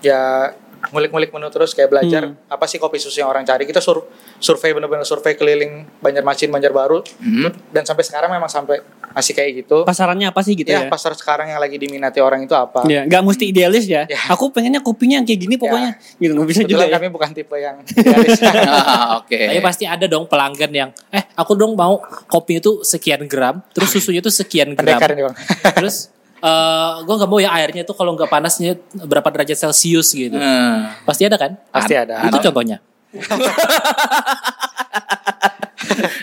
ya 0.00 0.52
ngulik-ngulik 0.92 1.32
menu 1.32 1.48
terus 1.48 1.72
kayak 1.72 1.88
belajar 1.88 2.22
apa 2.46 2.64
sih 2.64 2.76
kopi 2.76 3.00
susu 3.00 3.18
yang 3.18 3.28
orang 3.28 3.42
cari. 3.42 3.64
Kita 3.64 3.80
sur 3.80 4.04
survei 4.36 4.70
bener-bener 4.70 5.02
survei 5.02 5.32
keliling 5.32 5.88
Banjarmasin, 5.98 6.48
Banjarbaru 6.48 7.00
Hmm. 7.18 7.48
dan 7.70 7.82
sampai 7.82 8.04
sekarang 8.04 8.30
memang 8.30 8.46
sampai 8.46 8.84
masih 9.10 9.32
kayak 9.32 9.64
gitu. 9.64 9.84
Pasarannya 9.84 10.28
apa 10.28 10.40
sih 10.40 10.52
gitu 10.52 10.68
ya, 10.68 10.84
ya? 10.84 10.88
pasar 10.88 11.12
sekarang 11.12 11.48
yang 11.48 11.60
lagi 11.60 11.76
diminati 11.76 12.16
orang 12.18 12.44
itu 12.44 12.52
apa? 12.52 12.84
Ya, 12.84 13.04
nggak 13.04 13.22
mesti 13.22 13.44
idealis 13.48 13.84
ya. 13.84 14.04
Ya. 14.04 14.16
Aku 14.28 14.48
pengennya 14.48 14.80
kopinya 14.80 15.20
yang 15.20 15.26
kayak 15.26 15.40
gini 15.40 15.56
pokoknya. 15.56 15.96
Gitu 16.16 16.32
nggak 16.32 16.48
bisa 16.48 16.60
juga 16.62 16.84
Kebetulan 16.84 16.88
ya. 16.88 16.96
kami 16.96 17.08
bukan 17.08 17.30
tipe 17.32 17.56
yang 17.56 17.76
idealis. 17.82 18.40
Ah, 18.72 19.20
Oke. 19.20 19.36
Tapi 19.36 19.60
pasti 19.60 19.84
ada 19.84 20.04
dong 20.04 20.24
pelanggan 20.24 20.72
yang 20.72 20.90
eh 21.08 21.24
aku 21.34 21.52
dong 21.52 21.72
mau 21.72 22.00
kopi 22.26 22.58
itu 22.58 22.80
sekian 22.82 23.24
gram, 23.24 23.60
terus 23.72 23.88
susunya 23.90 24.20
itu 24.20 24.32
sekian 24.32 24.72
gram. 24.72 24.96
Pendekar 24.98 25.12
bang. 25.12 25.34
Terus 25.76 26.08
eh 26.42 26.92
gue 27.06 27.14
nggak 27.14 27.30
mau 27.30 27.38
ya 27.38 27.54
airnya 27.54 27.86
itu 27.86 27.94
kalau 27.94 28.18
nggak 28.18 28.26
panasnya 28.26 28.74
berapa 29.06 29.30
derajat 29.30 29.62
celcius 29.62 30.10
gitu. 30.10 30.34
Hmm. 30.34 30.90
Pasti 31.06 31.22
ada 31.22 31.38
kan? 31.38 31.54
Pasti 31.70 31.94
ada. 31.94 32.26
Itu 32.26 32.42
contohnya. 32.50 32.82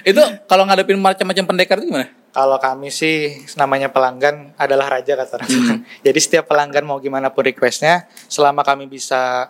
itu 0.10 0.21
kalau 0.49 0.67
ngadepin 0.67 0.99
macam-macam 0.99 1.45
pendekar 1.47 1.79
itu 1.79 1.88
gimana? 1.88 2.12
Kalau 2.29 2.62
kami 2.62 2.93
sih 2.93 3.47
namanya 3.58 3.89
pelanggan 3.89 4.53
adalah 4.60 4.99
raja 4.99 5.15
kata 5.15 5.39
orang. 5.39 5.49
Hmm. 5.49 5.79
Jadi 6.05 6.19
setiap 6.19 6.51
pelanggan 6.51 6.84
mau 6.84 6.99
gimana 6.99 7.32
pun 7.32 7.47
requestnya, 7.47 8.05
selama 8.27 8.62
kami 8.62 8.86
bisa 8.91 9.49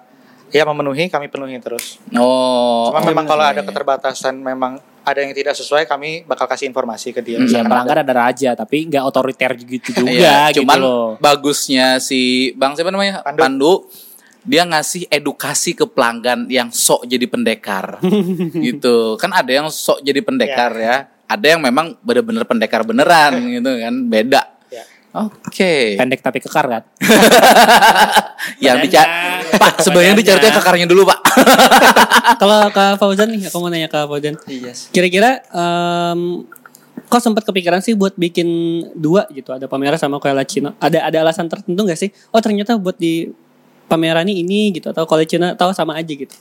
ya 0.51 0.63
memenuhi, 0.63 1.07
kami 1.07 1.27
penuhi 1.27 1.57
terus. 1.57 1.97
Oh. 2.13 2.89
Cuma 2.89 3.01
memang 3.03 3.25
kalau 3.25 3.43
iya, 3.43 3.51
ada 3.51 3.62
keterbatasan, 3.62 4.35
memang 4.35 4.75
ada 4.99 5.19
yang 5.19 5.31
tidak 5.31 5.53
sesuai, 5.53 5.83
kami 5.83 6.21
bakal 6.23 6.45
kasih 6.45 6.65
informasi 6.65 7.09
ke 7.09 7.19
dia. 7.19 7.35
Ya 7.35 7.41
Misalkan 7.41 7.67
pelanggan 7.67 7.97
ada- 7.97 8.05
ada 8.05 8.15
raja 8.23 8.49
tapi 8.53 8.85
nggak 8.85 9.01
otoriter 9.01 9.51
gitu 9.55 9.89
juga 9.97 10.12
Iya, 10.12 10.38
gitu 10.49 10.62
cuman 10.62 10.77
loh. 10.77 11.07
bagusnya 11.17 11.97
si 11.97 12.19
Bang 12.53 12.73
siapa 12.73 12.89
namanya? 12.89 13.21
Pandu. 13.21 13.39
Pandu. 13.39 13.73
dia 14.39 14.63
ngasih 14.63 15.05
edukasi 15.07 15.73
ke 15.73 15.83
pelanggan 15.83 16.47
yang 16.47 16.69
sok 16.69 17.05
jadi 17.05 17.25
pendekar. 17.25 17.99
gitu. 18.67 19.13
Kan 19.15 19.29
ada 19.29 19.51
yang 19.51 19.67
sok 19.67 19.99
jadi 19.99 20.19
pendekar 20.19 20.71
ya. 20.73 20.95
Ada 21.25 21.53
yang 21.53 21.62
memang 21.62 21.93
bener-bener 21.99 22.41
pendekar 22.43 22.81
beneran 22.81 23.35
gitu 23.51 23.67
kan. 23.77 23.93
Beda. 24.05 24.41
Oke. 25.10 25.98
Pendek 25.98 26.22
tapi 26.22 26.38
kekar 26.38 26.65
kan. 26.69 26.84
yang 28.65 28.78
dicari 28.78 29.10
Pak, 29.50 29.82
sebenarnya 29.82 30.13
Badannya. 30.13 30.38
dicari 30.38 30.58
kekarnya 30.62 30.86
dulu, 30.86 31.02
Pak. 31.10 31.19
Kalau 32.41 32.69
ke 32.69 32.86
Fauzan 33.02 33.34
nih, 33.34 33.50
aku 33.50 33.58
mau 33.58 33.74
nanya 33.74 33.89
ke 33.89 34.00
Fauzan. 34.06 34.38
Iya. 34.45 34.72
Kira-kira 34.93 35.41
em, 35.50 36.45
kok 37.10 37.22
sempat 37.26 37.41
kepikiran 37.41 37.82
sih 37.82 37.98
buat 37.98 38.13
bikin 38.13 38.48
dua 38.93 39.26
gitu, 39.34 39.50
ada 39.50 39.65
pameran 39.65 39.98
sama 39.98 40.22
Cina. 40.45 40.78
Ada 40.78 41.10
ada 41.10 41.17
alasan 41.26 41.50
tertentu 41.50 41.89
gak 41.89 41.98
sih? 41.98 42.13
Oh 42.30 42.38
ternyata 42.38 42.78
buat 42.78 42.93
di 43.02 43.34
pameran 43.89 44.30
ini 44.30 44.69
gitu 44.78 44.93
atau 44.93 45.10
Cina 45.26 45.58
tahu 45.58 45.74
sama 45.74 45.98
aja 45.98 46.13
gitu. 46.13 46.38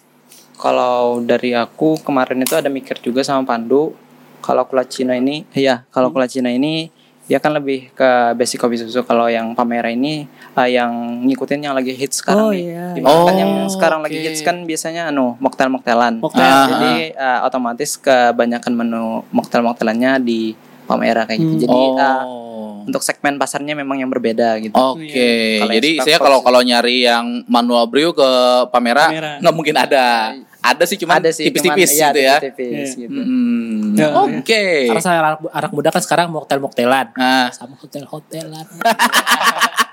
Kalau 0.60 1.24
dari 1.24 1.56
aku 1.56 1.96
kemarin 2.04 2.44
itu 2.44 2.52
ada 2.52 2.68
mikir 2.68 3.00
juga 3.00 3.24
sama 3.24 3.48
Pandu. 3.48 3.96
Kalau 4.38 4.62
kula 4.70 4.86
Cina 4.86 5.18
ini, 5.18 5.42
iya, 5.50 5.82
kalau 5.90 6.14
kula 6.14 6.30
Cina 6.30 6.46
ini 6.52 6.94
dia 7.28 7.38
kan 7.38 7.52
lebih 7.52 7.92
ke 7.92 8.08
basic 8.34 8.56
kopi 8.56 8.80
susu. 8.80 9.04
Kalau 9.04 9.28
yang 9.28 9.52
pameran 9.52 9.92
ini 9.94 10.24
eh, 10.56 10.68
yang 10.72 10.90
ngikutin 11.22 11.60
yang 11.60 11.76
lagi 11.76 11.92
hits 11.92 12.24
sekarang 12.24 12.40
Oh, 12.40 12.50
nih. 12.50 12.64
iya. 12.66 12.84
Di 12.96 13.00
mana 13.04 13.12
kan 13.20 13.20
Oh, 13.28 13.36
yang 13.36 13.52
sekarang 13.68 14.00
lagi 14.00 14.16
oke. 14.16 14.24
hits 14.24 14.40
kan 14.40 14.56
biasanya 14.64 15.12
anu 15.12 15.36
moktel-moktelan. 15.36 16.24
Moktel. 16.24 16.40
Ah, 16.40 16.66
Jadi 16.66 17.12
eh, 17.12 17.40
otomatis 17.44 18.00
kebanyakan 18.00 18.72
menu 18.74 19.04
moktel-moktelannya 19.28 20.24
di 20.24 20.56
pameran 20.88 21.28
kayak 21.28 21.36
gitu. 21.36 21.52
Hmm. 21.52 21.62
Jadi 21.62 21.80
oh. 22.24 22.88
untuk 22.88 23.04
segmen 23.04 23.36
pasarnya 23.36 23.76
memang 23.76 24.00
yang 24.00 24.08
berbeda 24.08 24.56
gitu. 24.58 24.72
Oke, 24.72 25.60
Kalau 25.60 25.68
yang 25.68 25.76
jadi 25.76 25.90
suka 25.94 26.04
saya 26.08 26.16
kalau 26.16 26.40
kalau 26.40 26.64
nyari 26.64 27.04
yang 27.04 27.44
manual 27.44 27.84
brew 27.84 28.16
ke 28.16 28.30
Pamera 28.72 29.12
Pamera. 29.12 29.32
nggak 29.36 29.52
mungkin 29.54 29.76
ada. 29.76 30.32
Ada 30.58 30.84
sih 30.84 30.96
cuman 30.98 31.22
ada 31.22 31.30
sih 31.30 31.46
tipis-tipis 31.48 31.90
cuman- 31.94 31.98
iya, 31.98 32.08
gitu 32.10 32.20
ya. 32.20 32.36
Iya. 32.42 32.84
gitu. 32.94 33.20
Hmm, 33.22 33.94
Ya, 33.94 34.08
Oke. 34.14 34.90
Karena 34.90 35.02
saya 35.02 35.18
anak, 35.22 35.40
anak 35.50 35.70
muda 35.74 35.88
kan 35.90 36.02
sekarang 36.02 36.26
moktel-moktelan. 36.30 37.14
Nah, 37.14 37.50
Sama 37.50 37.74
hotel-hotelan. 37.78 38.66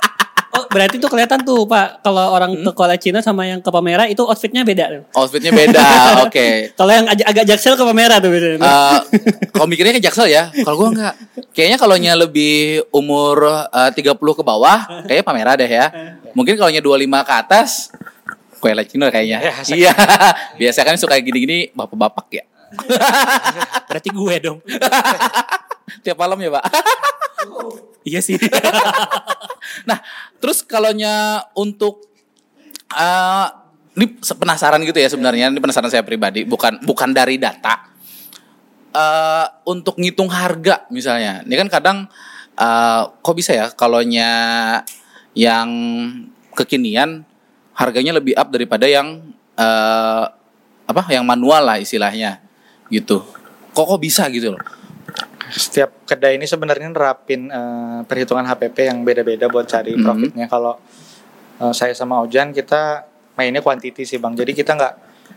Oh 0.56 0.64
berarti 0.72 0.96
tuh 1.04 1.12
kelihatan 1.12 1.44
tuh 1.44 1.68
Pak 1.68 2.00
kalau 2.00 2.32
orang 2.32 2.56
ke 2.56 2.72
Cina 2.96 3.20
sama 3.20 3.44
yang 3.44 3.60
ke 3.60 3.68
Pamera 3.68 4.08
itu 4.08 4.24
outfitnya 4.24 4.64
beda. 4.64 5.04
outfitnya 5.12 5.52
beda. 5.52 5.84
Oke. 6.32 6.72
Kalau 6.80 6.92
yang 6.96 7.04
agak, 7.12 7.28
agak 7.28 7.44
jaksel 7.52 7.76
ke 7.76 7.84
Pamera 7.84 8.24
tuh 8.24 8.32
biasanya. 8.32 8.64
Eh, 8.64 9.00
kalau 9.52 9.68
mikirnya 9.68 9.92
ke 9.92 10.00
Jaksel 10.00 10.32
ya. 10.32 10.48
Kalau 10.64 10.80
gua 10.80 10.90
enggak. 10.96 11.14
Kayaknya 11.52 11.76
kalau 11.76 11.96
lebih 12.16 12.88
umur 12.96 13.68
eh, 13.68 13.92
30 13.92 14.16
ke 14.16 14.44
bawah, 14.48 14.80
kayaknya 15.12 15.26
Pamera 15.28 15.52
deh 15.60 15.68
ya. 15.68 15.92
Mungkin 16.32 16.56
kalau 16.56 16.72
25 16.80 17.04
ke 17.28 17.34
atas 17.36 17.92
kue 18.60 18.72
Cino 18.88 19.06
kayaknya. 19.12 19.40
Ya, 19.42 19.54
Iya. 19.80 19.94
Biasa 20.58 20.88
kan 20.88 20.96
suka 20.98 21.20
gini-gini 21.20 21.70
bapak-bapak 21.76 22.28
ya. 22.32 22.44
Berarti 23.90 24.10
gue 24.12 24.36
dong. 24.42 24.60
Tiap 26.04 26.18
malam 26.18 26.38
ya, 26.42 26.50
Pak. 26.50 26.66
iya 28.06 28.20
sih. 28.22 28.38
Nah, 29.86 30.02
terus 30.42 30.66
kalaunya 30.66 31.46
untuk 31.54 32.10
eh 32.94 33.48
ini 33.96 34.12
penasaran 34.20 34.82
gitu 34.84 34.98
ya 35.00 35.08
sebenarnya, 35.08 35.54
ini 35.54 35.62
penasaran 35.62 35.88
saya 35.94 36.04
pribadi, 36.04 36.44
bukan 36.44 36.82
bukan 36.84 37.14
dari 37.16 37.38
data. 37.40 37.94
eh 38.96 39.48
untuk 39.68 40.00
ngitung 40.00 40.32
harga 40.32 40.88
misalnya, 40.88 41.44
ini 41.44 41.56
kan 41.60 41.68
kadang 41.70 41.98
eh 42.56 43.02
kok 43.22 43.36
bisa 43.36 43.52
ya 43.52 43.66
kalaunya 43.76 44.32
yang 45.36 45.70
kekinian 46.56 47.28
harganya 47.76 48.16
lebih 48.16 48.34
up 48.34 48.50
daripada 48.50 48.88
yang 48.88 49.22
eh 49.56 50.26
apa 50.86 51.02
yang 51.10 51.26
manual 51.26 51.66
lah 51.66 51.78
istilahnya 51.78 52.40
gitu. 52.90 53.24
Kok 53.72 53.86
kok 53.96 54.00
bisa 54.00 54.28
gitu 54.30 54.54
loh? 54.54 54.62
Setiap 55.46 56.04
kedai 56.04 56.36
ini 56.36 56.46
sebenarnya 56.46 56.90
nerapin 56.90 57.48
eh, 57.48 58.00
perhitungan 58.04 58.46
HPP 58.46 58.78
yang 58.90 59.04
beda-beda 59.04 59.46
buat 59.48 59.66
cari 59.66 59.94
Mhm. 59.94 60.04
profitnya. 60.04 60.46
Kalau 60.48 60.74
eh, 61.56 61.74
saya 61.74 61.94
sama 61.94 62.20
Ojan 62.22 62.52
kita 62.52 63.06
mainnya 63.36 63.60
quantity 63.60 64.04
sih 64.04 64.18
bang. 64.18 64.34
Jadi 64.34 64.52
kita 64.52 64.74
nggak 64.74 64.94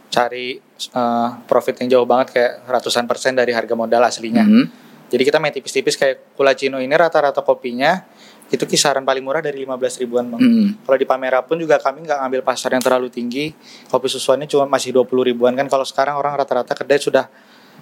cari 0.08 0.56
eh, 0.90 1.28
profit 1.44 1.74
yang 1.82 1.88
jauh 1.98 2.06
banget 2.06 2.34
kayak 2.34 2.52
ratusan 2.66 3.04
persen 3.04 3.34
dari 3.34 3.50
harga 3.52 3.74
modal 3.74 4.02
aslinya. 4.02 4.44
Mhm. 4.44 4.64
Jadi 5.08 5.22
kita 5.24 5.40
main 5.40 5.50
tipis-tipis 5.50 5.96
kayak 5.96 6.36
Culacino 6.36 6.76
ini 6.76 6.92
rata-rata 6.92 7.40
kopinya 7.40 8.04
itu 8.48 8.64
kisaran 8.64 9.04
paling 9.04 9.20
murah 9.20 9.44
dari 9.44 9.60
15 9.60 10.00
ribuan 10.00 10.24
bang. 10.28 10.40
Mhm. 10.40 10.66
Kalau 10.82 10.96
di 10.96 11.04
Pamera 11.04 11.44
pun 11.44 11.60
juga 11.60 11.76
kami 11.76 12.00
nggak 12.02 12.18
ngambil 12.18 12.40
pasar 12.42 12.72
yang 12.72 12.80
terlalu 12.80 13.12
tinggi. 13.12 13.52
Kopi 13.86 14.08
susuannya 14.08 14.48
cuma 14.48 14.64
masih 14.64 14.90
20 14.90 15.04
ribuan 15.22 15.52
kan. 15.52 15.68
Kalau 15.68 15.84
sekarang 15.84 16.16
orang 16.16 16.32
rata-rata 16.32 16.72
kedai 16.72 16.96
sudah 16.96 17.28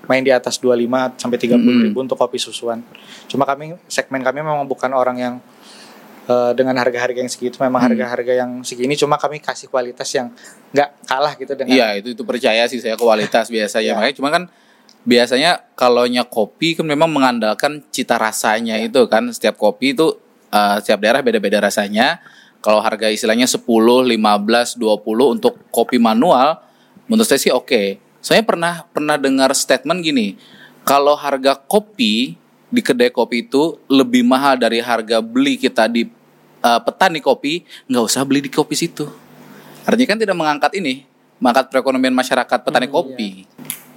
main 0.06 0.22
di 0.22 0.30
atas 0.30 0.58
25 0.58 1.14
sampai 1.14 1.38
30 1.38 1.58
Hmm. 1.70 1.82
ribu 1.86 1.98
untuk 2.00 2.18
kopi 2.18 2.36
susuan. 2.36 2.82
Cuma 3.26 3.42
kami 3.42 3.78
segmen 3.86 4.20
kami 4.20 4.42
memang 4.42 4.66
bukan 4.66 4.90
orang 4.90 5.16
yang 5.16 5.34
eh, 6.26 6.52
dengan 6.58 6.74
harga-harga 6.74 7.22
yang 7.22 7.30
segitu. 7.30 7.62
Memang 7.62 7.86
Hmm. 7.86 7.88
harga-harga 7.94 8.32
yang 8.34 8.50
segini. 8.66 8.98
Cuma 8.98 9.14
kami 9.14 9.38
kasih 9.38 9.70
kualitas 9.70 10.10
yang 10.10 10.34
nggak 10.74 11.06
kalah 11.06 11.38
gitu 11.38 11.54
dengan 11.54 11.70
Iya 11.70 12.02
itu 12.02 12.18
itu 12.18 12.22
percaya 12.26 12.66
sih 12.66 12.82
saya 12.82 12.98
kualitas 12.98 13.46
biasanya 13.46 13.82
Iya. 13.86 13.94
makanya 13.94 14.16
cuma 14.18 14.30
kan 14.34 14.42
biasanya 15.06 15.62
kalaunya 15.78 16.26
kopi 16.26 16.74
kan 16.74 16.82
memang 16.82 17.06
mengandalkan 17.06 17.78
cita 17.94 18.18
rasanya 18.18 18.74
itu 18.82 19.06
kan 19.06 19.30
setiap 19.30 19.54
kopi 19.54 19.94
itu 19.94 20.18
eh, 20.50 20.76
setiap 20.82 21.00
daerah 21.02 21.20
beda-beda 21.22 21.62
rasanya 21.62 22.20
kalau 22.60 22.82
harga 22.82 23.06
istilahnya 23.12 23.46
10, 23.46 23.62
15, 23.62 24.14
20 24.14 25.34
untuk 25.38 25.54
kopi 25.70 25.98
manual 26.00 26.58
menurut 27.06 27.28
saya 27.28 27.38
sih 27.38 27.52
oke 27.54 28.02
saya 28.18 28.42
pernah 28.42 28.82
pernah 28.90 29.14
dengar 29.14 29.54
statement 29.54 30.02
gini 30.02 30.34
kalau 30.82 31.14
harga 31.14 31.54
kopi 31.54 32.34
di 32.66 32.80
kedai 32.82 33.14
kopi 33.14 33.46
itu 33.46 33.78
lebih 33.86 34.26
mahal 34.26 34.58
dari 34.58 34.82
harga 34.82 35.22
beli 35.22 35.54
kita 35.58 35.86
di 35.86 36.06
eh, 36.62 36.80
petani 36.82 37.22
kopi 37.22 37.62
nggak 37.86 38.04
usah 38.04 38.22
beli 38.26 38.42
di 38.42 38.50
kopi 38.50 38.74
situ 38.74 39.26
Artinya 39.86 40.08
kan 40.10 40.18
tidak 40.18 40.36
mengangkat 40.36 40.72
ini, 40.82 41.06
mengangkat 41.38 41.70
perekonomian 41.70 42.10
masyarakat 42.10 42.58
petani 42.66 42.90
kopi. 42.90 43.46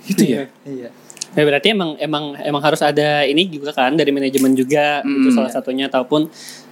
Gitu 0.06 0.38
ya. 0.38 0.46
Iya. 0.62 0.94
Ya 1.38 1.46
berarti 1.46 1.72
emang 1.74 1.94
emang 2.02 2.34
emang 2.42 2.62
harus 2.66 2.82
ada 2.82 3.22
ini 3.22 3.46
juga 3.46 3.70
kan 3.70 3.94
dari 3.94 4.10
manajemen 4.10 4.58
juga 4.58 5.06
Hmm. 5.06 5.22
itu 5.22 5.30
salah 5.30 5.52
satunya 5.54 5.86
ataupun 5.86 6.26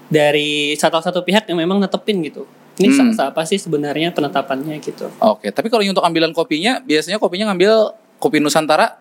dari 0.10 0.74
satu 0.74 0.98
satu 0.98 1.22
pihak 1.22 1.46
yang 1.46 1.60
memang 1.62 1.78
netepin 1.78 2.24
gitu. 2.26 2.48
Ini 2.78 2.94
Hmm. 2.94 3.10
sa- 3.14 3.30
apa 3.34 3.42
sih 3.46 3.58
sebenarnya 3.58 4.14
penetapannya 4.14 4.78
gitu. 4.82 5.10
Oke, 5.18 5.50
tapi 5.50 5.70
kalau 5.70 5.82
untuk 5.82 6.06
ambilan 6.06 6.30
kopinya, 6.30 6.78
biasanya 6.82 7.18
kopinya 7.18 7.50
ngambil 7.50 7.94
kopi 8.22 8.38
Nusantara. 8.38 8.98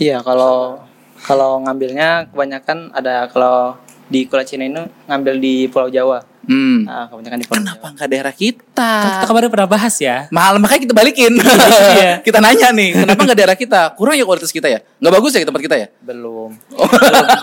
Iya, 0.00 0.24
kalau 0.24 0.80
kalau 1.22 1.60
ngambilnya 1.62 2.32
kebanyakan 2.32 2.90
ada 2.96 3.28
kalau 3.28 3.76
di 4.08 4.24
Kula 4.26 4.42
Cina 4.42 4.64
ini 4.66 4.82
ngambil 5.06 5.34
di 5.38 5.54
Pulau 5.68 5.88
Jawa. 5.88 6.24
Hmm. 6.42 6.82
Nah, 6.82 7.06
kebanyakan 7.06 7.38
di 7.38 7.46
Pulau 7.46 7.60
Kenapa 7.60 7.86
nggak 7.88 8.08
daerah 8.08 8.34
kita? 8.34 8.90
Kan 8.98 9.10
kita 9.14 9.26
kemarin 9.26 9.48
pernah 9.48 9.68
bahas 9.68 9.94
ya. 9.96 10.26
Mahal 10.28 10.58
makanya 10.58 10.82
kita 10.82 10.94
balikin. 10.94 11.32
kita 12.26 12.38
nanya 12.38 12.68
nih, 12.70 12.90
kenapa 12.98 13.20
nggak 13.22 13.38
daerah 13.38 13.54
kita? 13.54 13.80
Kurang 13.94 14.14
ya 14.14 14.24
kualitas 14.24 14.50
kita 14.50 14.66
ya? 14.66 14.82
Nggak 14.98 15.12
bagus 15.12 15.30
ya 15.32 15.42
tempat 15.42 15.62
kita 15.62 15.76
ya? 15.76 15.86
Belum. 16.00 16.50
belum 16.58 16.90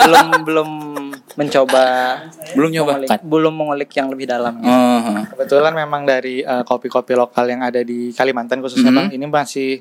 belum 0.04 0.28
belum 0.44 0.70
mencoba 1.34 1.84
Belum 2.52 2.70
nyoba. 2.70 2.92
mengulik, 2.94 3.10
belum 3.24 3.54
mengulik 3.54 3.90
yang 3.94 4.08
lebih 4.08 4.26
dalam. 4.26 4.60
Oh, 4.60 5.24
Kebetulan 5.30 5.72
memang 5.74 6.04
dari 6.04 6.42
eh, 6.42 6.64
kopi-kopi 6.64 7.14
lokal 7.14 7.48
yang 7.48 7.62
ada 7.62 7.80
di 7.80 8.12
Kalimantan 8.12 8.60
khususnya 8.60 8.90
Mhm. 8.90 8.98
Bang, 8.98 9.08
ini 9.12 9.26
masih 9.26 9.80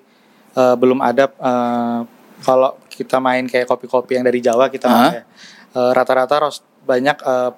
eh, 0.53 0.75
belum 0.77 0.99
ada 1.01 1.27
eh, 1.29 1.99
kalau 2.39 2.79
kita 2.89 3.19
main 3.19 3.45
kayak 3.45 3.67
kopi-kopi 3.67 4.15
yang 4.15 4.23
dari 4.23 4.39
Jawa 4.39 4.69
kita 4.69 4.87
Ah. 4.87 5.11
ya. 5.13 5.23
Eh, 5.71 5.91
rata-rata 5.93 6.39
ros- 6.41 6.63
banyak 6.81 7.19
eh, 7.19 7.51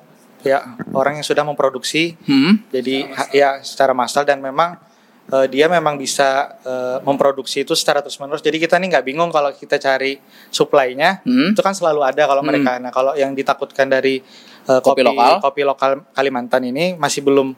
ya 0.43 0.59
orang 0.91 1.17
yang 1.17 1.27
sudah 1.27 1.43
memproduksi 1.43 2.17
hmm. 2.19 2.71
jadi 2.71 2.97
ha- 3.11 3.31
ya 3.31 3.51
secara 3.61 3.93
massal 3.93 4.23
dan 4.23 4.39
memang 4.39 4.77
eh, 5.29 5.47
dia 5.47 5.67
memang 5.67 5.95
bisa 5.95 6.29
eh, 6.61 6.99
memproduksi 7.01 7.61
itu 7.61 7.73
secara 7.73 8.01
terus 8.01 8.17
menerus 8.17 8.41
jadi 8.41 8.57
kita 8.57 8.77
nih 8.77 8.89
nggak 8.91 9.05
bingung 9.05 9.29
kalau 9.29 9.53
kita 9.53 9.77
cari 9.77 10.17
supply-nya 10.51 11.21
Hmm. 11.23 11.53
itu 11.53 11.61
kan 11.61 11.73
selalu 11.73 12.01
ada 12.03 12.23
kalau 12.25 12.41
mereka 12.43 12.77
nah 12.79 12.89
kalau 12.89 13.13
yang 13.13 13.33
ditakutkan 13.33 13.87
dari 13.87 14.21
eh, 14.63 14.81
Kopi 14.81 15.01
kopi, 15.01 15.03
lokal? 15.07 15.33
kopi 15.41 15.63
lokal 15.63 15.91
Kalimantan 16.11 16.65
ini 16.65 16.95
masih 16.95 17.21
belum 17.21 17.53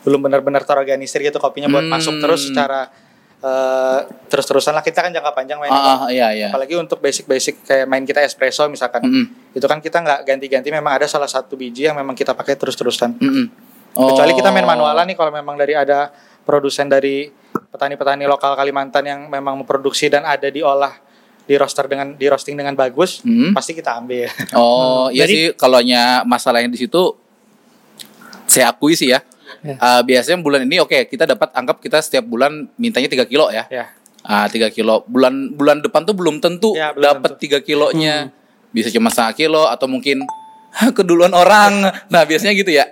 belum 0.00 0.20
benar-benar 0.22 0.64
terorganisir 0.64 1.20
gitu 1.20 1.36
kopinya 1.36 1.68
buat 1.68 1.82
Hmm. 1.82 1.92
masuk 1.92 2.14
terus 2.18 2.48
secara 2.48 2.88
eh, 3.40 3.98
terus-terusan 4.26 4.72
lah 4.72 4.80
kita 4.80 5.00
kan 5.00 5.10
jangka 5.10 5.32
panjang 5.32 5.56
main 5.56 5.68
Ah, 5.68 5.96
ah, 5.96 6.08
iya 6.08 6.28
iya. 6.30 6.48
apalagi 6.48 6.76
untuk 6.76 6.98
basic-basic 6.98 7.64
kayak 7.64 7.86
main 7.86 8.04
kita 8.04 8.20
espresso 8.20 8.64
misalkan 8.66 9.00
Mm-mm. 9.00 9.24
itu 9.52 9.64
kan 9.64 9.78
kita 9.78 9.98
nggak 9.98 10.20
ganti-ganti 10.24 10.68
memang 10.68 10.92
ada 10.94 11.06
salah 11.06 11.24
satu 11.26 11.54
biji 11.54 11.84
yang 11.84 11.94
memang 11.94 12.12
kita 12.12 12.32
pakai 12.32 12.54
terus-terusan 12.54 13.16
Mm-mm. 13.16 13.46
Kecuali 13.90 14.32
kita 14.32 14.48
main 14.48 14.62
Oh. 14.62 14.70
manualan 14.70 15.02
nih 15.04 15.16
kalau 15.16 15.30
memang 15.30 15.56
dari 15.56 15.74
ada 15.74 16.14
produsen 16.40 16.86
dari 16.86 17.26
petani-petani 17.50 18.22
lokal 18.22 18.54
Kalimantan 18.54 19.02
yang 19.02 19.20
memang 19.26 19.58
memproduksi 19.58 20.06
dan 20.06 20.22
ada 20.22 20.46
diolah 20.46 20.94
di 21.42 21.58
roster 21.58 21.90
dengan 21.90 22.14
di 22.14 22.22
roasting 22.24 22.54
dengan 22.54 22.78
bagus, 22.78 23.18
Hmm. 23.20 23.50
pasti 23.50 23.74
kita 23.74 23.98
ambil. 23.98 24.30
Oh, 24.54 25.10
iya 25.10 25.26
Jadi- 25.26 25.34
sih 25.34 25.44
kalau 25.58 25.82
nya 25.82 26.22
masalahnya 26.22 26.70
di 26.70 26.78
situ 26.78 27.18
saya 28.46 28.70
akui 28.70 28.94
sih 28.94 29.10
ya. 29.10 29.18
Eh, 29.60 29.76
biasanya 30.02 30.38
bulan 30.38 30.62
ini 30.62 30.78
oke 30.78 31.06
kita 31.06 31.24
dapat 31.24 31.50
anggap 31.52 31.78
kita 31.78 31.98
setiap 31.98 32.24
bulan 32.24 32.68
mintanya 32.74 33.06
3 33.06 33.24
kilo 33.24 33.48
ya. 33.48 33.66
ya. 33.66 33.90
Ah, 34.20 34.46
3 34.46 34.68
kilo. 34.68 35.02
Bulan 35.04 35.52
bulan 35.52 35.80
depan 35.80 36.04
tuh 36.04 36.12
belum 36.12 36.38
tentu 36.38 36.72
Ya, 36.72 36.92
belum 36.92 37.20
dapat 37.20 37.36
3 37.36 37.60
kilonya. 37.60 38.28
Bisa 38.70 38.88
cuma 38.88 39.08
setengah 39.08 39.34
kilo 39.34 39.62
atau 39.64 39.86
mungkin 39.86 40.22
keduluan 40.96 41.32
orang. 41.32 41.88
Nah, 42.06 42.22
biasanya 42.22 42.52
gitu 42.52 42.70
ya. 42.70 42.86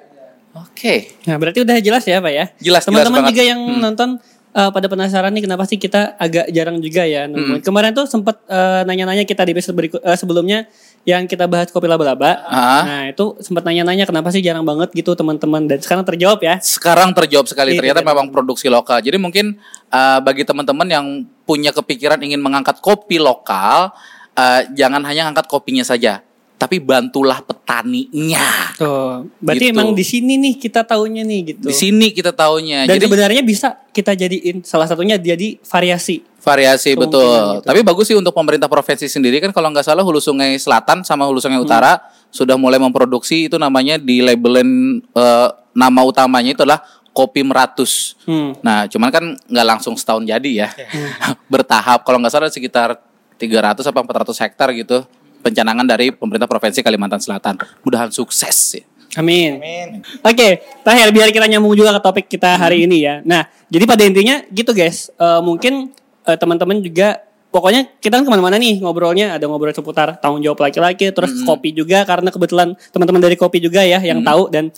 Oke. 0.56 1.14
Nah, 1.24 1.38
berarti 1.38 1.62
udah 1.62 1.78
jelas 1.78 2.02
ya, 2.02 2.18
Pak 2.18 2.32
ya? 2.32 2.44
Jelas, 2.58 2.82
Teman-teman 2.82 3.30
juga 3.30 3.42
yang 3.44 3.60
Hmm. 3.60 3.78
nonton 3.78 4.10
eh, 4.48 4.70
pada 4.72 4.88
penasaran 4.88 5.30
nih 5.30 5.44
kenapa 5.44 5.62
sih 5.62 5.76
kita 5.76 6.16
agak 6.16 6.48
jarang 6.50 6.80
juga 6.80 7.04
ya 7.04 7.28
Hmm. 7.28 7.60
Kemarin 7.60 7.92
tuh 7.92 8.08
sempat 8.08 8.42
eh, 8.48 8.82
nanya-nanya 8.82 9.22
kita 9.22 9.44
di 9.44 9.52
episode 9.52 9.76
berikut 9.76 10.00
eh, 10.00 10.16
sebelumnya 10.16 10.66
yang 11.06 11.24
kita 11.24 11.48
bahas 11.48 11.72
kopi 11.72 11.88
laba-laba. 11.88 12.44
Ah. 12.46 12.82
Nah, 12.84 13.04
itu 13.08 13.38
sempat 13.40 13.64
nanya-nanya 13.64 14.04
kenapa 14.04 14.28
sih 14.28 14.44
jarang 14.44 14.66
banget 14.66 14.92
gitu 14.92 15.16
teman-teman 15.16 15.64
dan 15.64 15.78
sekarang 15.80 16.04
terjawab 16.04 16.40
ya. 16.44 16.60
Sekarang 16.60 17.16
terjawab 17.16 17.48
sekali 17.48 17.74
Itu 17.74 17.80
ternyata 17.80 18.04
dia. 18.04 18.08
memang 18.12 18.28
produksi 18.28 18.68
lokal. 18.68 19.00
Jadi 19.00 19.16
mungkin 19.16 19.56
uh, 19.88 20.18
bagi 20.20 20.44
teman-teman 20.44 20.88
yang 20.88 21.06
punya 21.48 21.72
kepikiran 21.72 22.20
ingin 22.20 22.44
mengangkat 22.44 22.84
kopi 22.84 23.16
lokal, 23.16 23.96
uh, 24.36 24.60
jangan 24.76 25.00
hanya 25.08 25.32
angkat 25.32 25.48
kopinya 25.48 25.82
saja, 25.82 26.20
tapi 26.58 26.82
bantulah 26.82 27.38
petaninya. 27.38 28.74
Tuh, 28.74 29.30
berarti 29.38 29.70
Gitu. 29.70 29.74
emang 29.78 29.94
di 29.94 30.02
sini 30.02 30.34
nih 30.36 30.54
kita 30.58 30.82
tahunya 30.82 31.22
nih 31.22 31.40
gitu. 31.54 31.70
Di 31.70 31.74
sini 31.74 32.10
kita 32.10 32.34
taunya. 32.34 32.82
Dan 32.82 32.98
Jadi 32.98 33.06
sebenarnya 33.06 33.42
bisa 33.46 33.78
kita 33.88 34.12
jadiin 34.12 34.66
salah 34.66 34.90
satunya 34.90 35.14
jadi 35.14 35.56
variasi. 35.62 36.26
variasi 36.38 36.98
betul. 36.98 37.22
gitu. 37.22 37.62
Tapi 37.62 37.80
bagus 37.82 38.08
sih 38.08 38.16
untuk 38.16 38.32
pemerintah 38.32 38.66
provinsi 38.66 39.06
sendiri 39.06 39.38
kan 39.38 39.52
kalau 39.52 39.70
nggak 39.70 39.84
salah 39.84 40.02
Hulu 40.02 40.18
Sungai 40.18 40.56
Selatan 40.56 41.06
sama 41.06 41.22
Hulu 41.24 41.38
Hmm. 41.38 41.44
Sungai 41.54 41.60
Utara 41.60 42.02
sudah 42.28 42.58
mulai 42.58 42.76
memproduksi 42.76 43.46
itu 43.46 43.56
namanya 43.56 43.94
di 43.96 44.18
labelin 44.18 44.98
uh, 45.14 45.48
nama 45.72 46.00
utamanya 46.02 46.56
itu 46.56 46.62
adalah 46.66 46.82
kopi 47.12 47.42
meratus. 47.42 48.14
Hmm. 48.24 48.54
Nah, 48.62 48.86
cuman 48.86 49.10
kan 49.10 49.24
nggak 49.46 49.66
langsung 49.66 49.94
setahun 49.94 50.24
jadi 50.24 50.50
ya. 50.64 50.68
Bertahap. 51.52 52.02
Kalau 52.02 52.18
nggak 52.18 52.32
salah 52.32 52.50
sekitar 52.50 52.96
300 53.38 53.82
apa 53.86 54.00
400 54.02 54.42
hektar 54.42 54.68
gitu 54.74 55.06
pencanangan 55.48 55.88
dari 55.88 56.12
pemerintah 56.12 56.44
provinsi 56.44 56.84
Kalimantan 56.84 57.18
Selatan. 57.24 57.56
Mudahan 57.80 58.12
sukses 58.12 58.76
ya. 58.76 58.84
Amin. 59.16 59.56
Amin. 59.56 60.04
Oke, 60.20 60.60
terakhir 60.84 61.08
biar 61.16 61.28
kita 61.32 61.48
nyambung 61.48 61.72
juga 61.72 61.96
ke 61.96 62.00
topik 62.04 62.26
kita 62.28 62.60
hari 62.60 62.84
ini 62.84 63.00
ya. 63.00 63.24
Nah, 63.24 63.48
jadi 63.72 63.88
pada 63.88 64.04
intinya 64.04 64.44
gitu 64.52 64.76
guys. 64.76 65.08
Eh, 65.16 65.40
mungkin 65.40 65.96
eh, 66.28 66.36
teman-teman 66.36 66.84
juga 66.84 67.24
pokoknya 67.48 67.88
kita 67.98 68.20
kan 68.20 68.24
ke 68.28 68.30
mana-mana 68.30 68.60
nih 68.60 68.84
ngobrolnya 68.84 69.40
ada 69.40 69.48
ngobrol 69.48 69.72
seputar 69.72 70.20
tanggung 70.20 70.44
jawab 70.44 70.68
laki-laki 70.68 71.08
terus 71.16 71.32
kopi 71.48 71.72
juga 71.72 72.04
karena 72.04 72.28
kebetulan 72.28 72.76
teman-teman 72.92 73.24
dari 73.24 73.40
kopi 73.40 73.56
juga 73.56 73.80
ya 73.80 74.04
yang 74.04 74.20
tahu 74.20 74.52
dan 74.52 74.68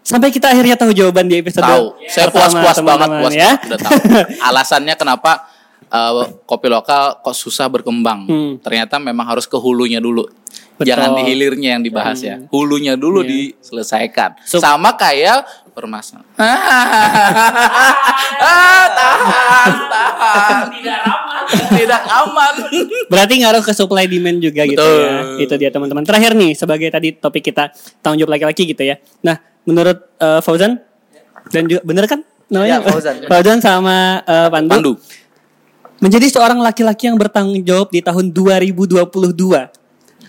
sampai 0.00 0.32
kita 0.32 0.52
akhirnya 0.52 0.76
tahu 0.76 0.92
jawaban 0.96 1.28
di 1.28 1.40
episode 1.40 1.64
Tahu. 1.64 1.96
Saya 2.08 2.28
pertama, 2.28 2.64
puas-puas 2.64 2.78
banget 2.80 3.08
puas 3.08 3.32
ya. 3.32 3.50
banget 3.56 3.60
udah 3.68 3.78
tahu. 3.80 3.96
Alasannya 4.52 4.94
kenapa 4.96 5.32
uh, 5.94 6.26
kopi 6.42 6.66
lokal 6.66 7.22
kok 7.22 7.36
susah 7.38 7.70
berkembang? 7.70 8.26
Hmm. 8.26 8.52
Ternyata 8.58 8.98
memang 8.98 9.30
harus 9.30 9.46
ke 9.46 9.54
hulunya 9.54 10.02
dulu. 10.02 10.26
Betul. 10.74 10.90
Jangan 10.90 11.14
di 11.14 11.22
hilirnya 11.30 11.78
yang 11.78 11.86
dibahas 11.86 12.18
ya. 12.18 12.42
Hulunya 12.50 12.98
dulu 12.98 13.22
diselesaikan. 13.22 14.42
Sup- 14.42 14.58
Sama 14.58 14.98
kayak 14.98 15.46
permasalahan. 15.70 16.26
ah, 18.42 18.86
tahan, 18.90 19.70
tahan. 19.86 20.62
Tidak 20.74 21.00
aman. 21.06 21.42
Tidak 21.78 22.02
aman. 22.10 22.54
Berarti 23.12 23.34
ngaruh 23.38 23.62
ke 23.62 23.70
supply 23.70 24.10
demand 24.10 24.42
juga 24.42 24.66
gitu 24.66 24.82
Betul. 24.82 24.98
ya. 25.06 25.14
Itu 25.46 25.54
dia 25.54 25.70
teman-teman. 25.70 26.02
Terakhir 26.02 26.34
nih 26.34 26.58
sebagai 26.58 26.90
tadi 26.90 27.14
topik 27.14 27.54
kita 27.54 27.70
tanggung 28.02 28.26
jawab 28.26 28.34
laki-laki 28.34 28.66
gitu 28.66 28.82
ya. 28.82 28.98
Nah, 29.22 29.38
menurut 29.62 30.10
eh, 30.18 30.42
Fauzan 30.42 30.82
dan 31.54 31.70
juga 31.70 31.86
bener 31.86 32.10
kan 32.10 32.26
namanya? 32.50 32.82
Ya, 32.82 32.86
Fauzan. 32.86 33.14
Fauzan 33.30 33.58
sama 33.62 34.26
eh, 34.26 34.48
Pandu. 34.50 34.70
Pandu. 34.74 34.92
Menjadi 36.04 36.28
seorang 36.28 36.60
laki-laki 36.60 37.08
yang 37.08 37.16
bertanggung 37.16 37.64
jawab 37.64 37.88
di 37.88 38.04
tahun 38.04 38.28
2022. 38.28 39.08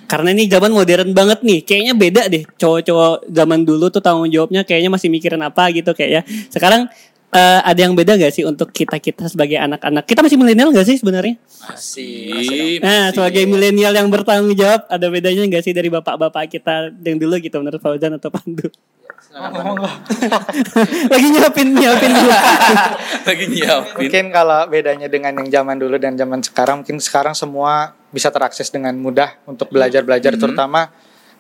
Karena 0.08 0.32
ini 0.32 0.48
zaman 0.48 0.72
modern 0.72 1.12
banget 1.12 1.44
nih. 1.44 1.60
Kayaknya 1.68 1.94
beda 2.00 2.24
deh. 2.32 2.48
Cowok-cowok 2.56 3.28
zaman 3.28 3.68
dulu 3.68 3.92
tuh 3.92 4.00
tanggung 4.00 4.32
jawabnya 4.32 4.64
kayaknya 4.64 4.88
masih 4.88 5.12
mikirin 5.12 5.44
apa 5.44 5.68
gitu 5.76 5.92
kayak 5.92 6.12
ya. 6.16 6.22
Sekarang 6.48 6.88
eh, 7.36 7.60
ada 7.60 7.76
yang 7.76 7.92
beda 7.92 8.16
gak 8.16 8.32
sih 8.32 8.48
untuk 8.48 8.72
kita-kita 8.72 9.28
sebagai 9.28 9.60
anak-anak? 9.60 10.08
Kita 10.08 10.24
masih 10.24 10.40
milenial 10.40 10.72
gak 10.72 10.88
sih 10.88 10.96
sebenarnya? 10.96 11.36
Masih. 11.68 12.80
Nah, 12.80 13.12
masih. 13.12 13.20
sebagai 13.20 13.44
milenial 13.44 13.92
yang 14.00 14.08
bertanggung 14.08 14.56
jawab, 14.56 14.88
ada 14.88 15.12
bedanya 15.12 15.44
nggak 15.44 15.60
sih 15.60 15.76
dari 15.76 15.92
bapak-bapak 15.92 16.56
kita 16.56 16.96
yang 17.04 17.20
dulu 17.20 17.36
gitu 17.44 17.60
menurut 17.60 17.84
Fauzan 17.84 18.16
atau 18.16 18.32
Pandu? 18.32 18.72
Lagi 21.12 21.28
nyiapin 21.28 21.68
nyiapin 21.76 22.12
dulu. 22.16 22.32
lagi 23.28 23.46
nyiapin. 23.52 24.08
Mungkin 24.08 24.26
kalau 24.32 24.60
bedanya 24.72 25.08
dengan 25.12 25.36
yang 25.44 25.50
zaman 25.52 25.76
dulu 25.76 26.00
dan 26.00 26.16
zaman 26.16 26.40
sekarang, 26.40 26.82
mungkin 26.82 27.04
sekarang 27.04 27.36
semua 27.36 27.92
bisa 28.16 28.32
terakses 28.32 28.72
dengan 28.72 28.96
mudah 28.96 29.36
untuk 29.44 29.68
belajar-belajar, 29.76 30.40
terutama 30.40 30.88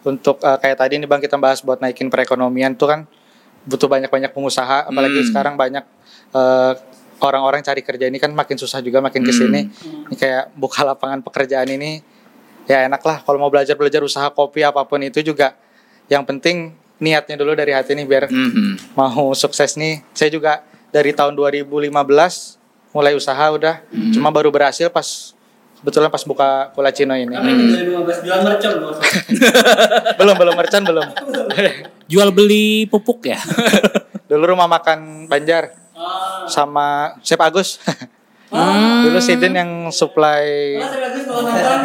untuk 0.03 0.43
eh, 0.43 0.58
kayak 0.60 0.77
tadi 0.77 0.99
nih 0.99 1.08
bang 1.08 1.21
kita 1.23 1.39
bahas 1.39 1.63
buat 1.63 1.79
naikin 1.79 2.12
perekonomian 2.12 2.75
tuh 2.75 2.91
kan 2.91 2.99
butuh 3.63 3.88
banyak-banyak 3.88 4.36
pengusaha, 4.36 4.91
apalagi 4.91 5.23
Hmm. 5.23 5.27
sekarang 5.31 5.53
banyak 5.55 5.86
eh, 6.36 6.73
orang-orang 7.23 7.63
cari 7.63 7.79
kerja 7.79 8.12
ini 8.12 8.19
kan 8.19 8.36
makin 8.36 8.60
susah 8.60 8.84
juga 8.84 8.99
makin 8.99 9.23
ke 9.23 9.31
sini. 9.31 9.71
Ini 10.12 10.15
kayak 10.19 10.51
buka 10.60 10.84
lapangan 10.84 11.23
pekerjaan 11.23 11.71
ini 11.71 12.03
ya 12.65 12.86
enak 12.89 13.01
lah 13.05 13.21
kalau 13.23 13.39
mau 13.39 13.47
belajar-belajar 13.53 14.01
usaha 14.03 14.27
kopi 14.34 14.65
apa 14.65 14.84
pun 14.84 14.97
itu 14.99 15.21
juga 15.21 15.53
yang 16.10 16.25
penting 16.25 16.73
niatnya 16.97 17.36
dulu 17.36 17.51
dari 17.53 17.71
hati 17.71 17.91
nih 17.91 18.05
biar 18.05 18.23
Mhm. 18.27 18.95
mau 18.95 19.31
sukses 19.34 19.75
nih. 19.75 20.03
Saya 20.12 20.29
juga 20.29 20.63
dari 20.89 21.12
tahun 21.12 21.36
2015 21.36 22.55
mulai 22.91 23.12
usaha 23.12 23.51
udah, 23.51 23.84
cuma 24.13 24.31
baru 24.31 24.47
berhasil 24.47 24.88
pas 24.88 25.36
kebetulan 25.75 26.08
pas 26.08 26.23
buka 26.23 26.71
Kula 26.71 26.89
Cino 26.89 27.12
ini. 27.12 27.36
2015 27.36 28.23
jualan 28.23 28.41
mercon 28.47 28.73
belum 30.15 30.36
belum 30.36 30.55
merchant 30.55 30.84
belum. 30.84 31.08
Jual 32.08 32.29
beli 32.31 32.88
pupuk 32.88 33.27
ya. 33.27 33.39
Dulu 34.31 34.55
rumah 34.55 34.65
makan 34.65 35.27
Banjar 35.27 35.75
sama 36.47 37.19
Chef 37.21 37.38
Agus. 37.38 37.77
Dulu 39.05 39.19
Sidin 39.19 39.51
yang 39.51 39.71
supply 39.91 40.79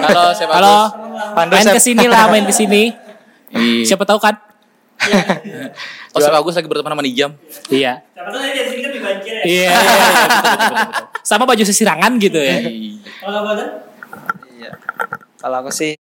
Halo, 0.07 0.31
siapa 0.33 0.53
Halo, 0.55 0.79
Pandu 1.35 1.59
main 1.59 1.66
ke 1.66 1.83
sini 1.83 2.07
lah, 2.07 2.31
main 2.31 2.46
ke 2.46 2.55
sini. 2.55 2.94
Iya. 3.51 3.83
Siapa 3.85 4.07
tahu 4.07 4.23
kan? 4.23 4.38
Oh, 6.11 6.19
Chef 6.19 6.35
Agus 6.35 6.59
lagi 6.59 6.67
berteman 6.67 6.91
sama 6.91 7.07
Nijam. 7.07 7.31
Iya. 7.71 8.03
Siapa 8.03 8.29
tuh 8.35 8.43
dari 8.43 8.67
sini 8.67 8.81
kan 8.83 8.91
di 8.91 8.99
banjir 8.99 9.35
ya. 9.39 9.45
Iya, 9.47 9.71
iya, 9.71 9.71
iya. 9.71 10.85
Sama 11.23 11.47
baju 11.47 11.63
sesirangan 11.63 12.19
gitu 12.19 12.35
ya. 12.35 12.59
Kalau? 13.23 13.55
Iya. 14.59 14.71
Kalau 15.39 15.57
aku 15.63 15.71
sih 15.71 15.95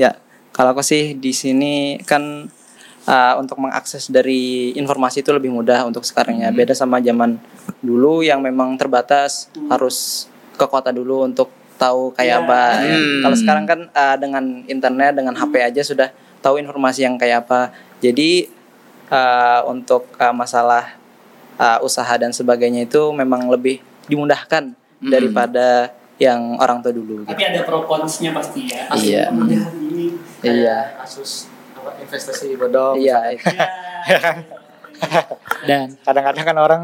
ya, 0.00 0.16
kalau 0.56 0.72
aku 0.72 0.80
sih 0.80 1.20
di 1.20 1.36
sini 1.36 2.00
kan 2.08 2.48
uh, 3.04 3.34
untuk 3.36 3.60
mengakses 3.60 4.08
dari 4.08 4.72
informasi 4.72 5.20
itu 5.20 5.36
lebih 5.36 5.52
mudah 5.52 5.84
untuk 5.84 6.00
sekarang 6.08 6.40
ya. 6.40 6.48
Beda 6.48 6.72
sama 6.72 6.96
zaman 7.04 7.36
dulu 7.84 8.24
yang 8.24 8.40
memang 8.40 8.80
terbatas 8.80 9.52
harus 9.68 10.26
ke 10.56 10.64
kota 10.64 10.96
dulu 10.96 11.28
untuk 11.28 11.52
tahu 11.76 12.16
kayak 12.16 12.48
apa. 12.48 12.88
ya. 12.88 12.96
Hmm. 12.96 13.20
Kalau 13.28 13.36
sekarang 13.36 13.64
kan 13.68 13.80
uh, 13.92 14.16
dengan 14.16 14.64
internet 14.64 15.12
dengan 15.12 15.36
HP 15.36 15.60
aja 15.60 15.84
sudah 15.84 16.08
tahu 16.40 16.60
informasi 16.60 17.04
yang 17.04 17.16
kayak 17.16 17.46
apa. 17.46 17.72
Jadi 18.00 18.48
eh, 19.08 19.60
untuk 19.68 20.08
eh, 20.16 20.34
masalah 20.34 20.96
eh, 21.56 21.78
usaha 21.84 22.12
dan 22.16 22.32
sebagainya 22.32 22.84
itu 22.88 23.12
memang 23.12 23.48
lebih 23.48 23.80
dimudahkan 24.08 24.76
Hmm. 25.00 25.08
daripada 25.08 25.96
yang 26.20 26.60
orang 26.60 26.84
tua 26.84 26.92
dulu. 26.92 27.24
Gitu. 27.24 27.32
Tapi 27.32 27.40
ada 27.48 27.64
pro 27.64 27.88
consnya 27.88 28.36
pasti 28.36 28.68
ya. 28.68 28.84
Iya. 28.92 29.32
Kemudahan 29.32 29.74
ini. 29.80 30.06
Iya. 30.44 31.00
kasus 31.00 31.48
apa, 31.72 31.96
investasi 32.04 32.52
bodong 32.60 33.00
Iya. 33.00 33.32
Dan 35.68 35.96
kadang-kadang 36.04 36.44
kan 36.44 36.58
orang 36.60 36.82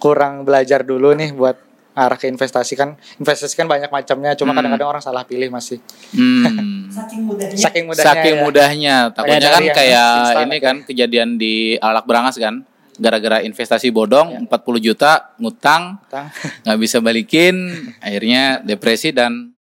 kurang 0.00 0.48
belajar 0.48 0.80
dulu 0.80 1.12
nih 1.12 1.36
buat 1.36 1.60
arah 1.94 2.14
ke 2.14 2.26
investasi 2.26 2.74
kan 2.74 2.92
investasi 3.16 3.54
kan 3.54 3.64
banyak 3.64 3.88
macamnya 3.88 4.34
cuma 4.34 4.50
Hmm. 4.50 4.58
kadang-kadang 4.58 4.88
orang 4.88 5.00
salah 5.00 5.22
pilih 5.22 5.46
masih 5.48 5.78
Hmm. 6.10 6.90
Saking 6.94 7.22
mudahnya. 7.24 7.56
saking 7.56 7.84
mudahnya 7.86 8.06
Saking 8.08 8.34
ya. 8.34 8.42
mudahnya, 8.42 8.96
takutnya 9.10 9.48
kan 9.48 9.62
kayak 9.64 10.08
instan 10.20 10.44
ini 10.44 10.58
kan 10.58 10.76
kejadian 10.82 11.28
di 11.34 11.54
Alak 11.76 12.04
Berangas 12.04 12.34
kan, 12.36 12.62
gara-gara 12.94 13.38
investasi 13.40 13.90
bodong 13.90 14.46
40 14.46 14.50
juta 14.80 15.34
ngutang 15.36 15.98
Utang. 16.00 16.30
nggak 16.62 16.78
bisa 16.78 16.98
balikin, 16.98 17.54
akhirnya 17.98 18.58
depresi 18.60 19.10
dan 19.10 19.53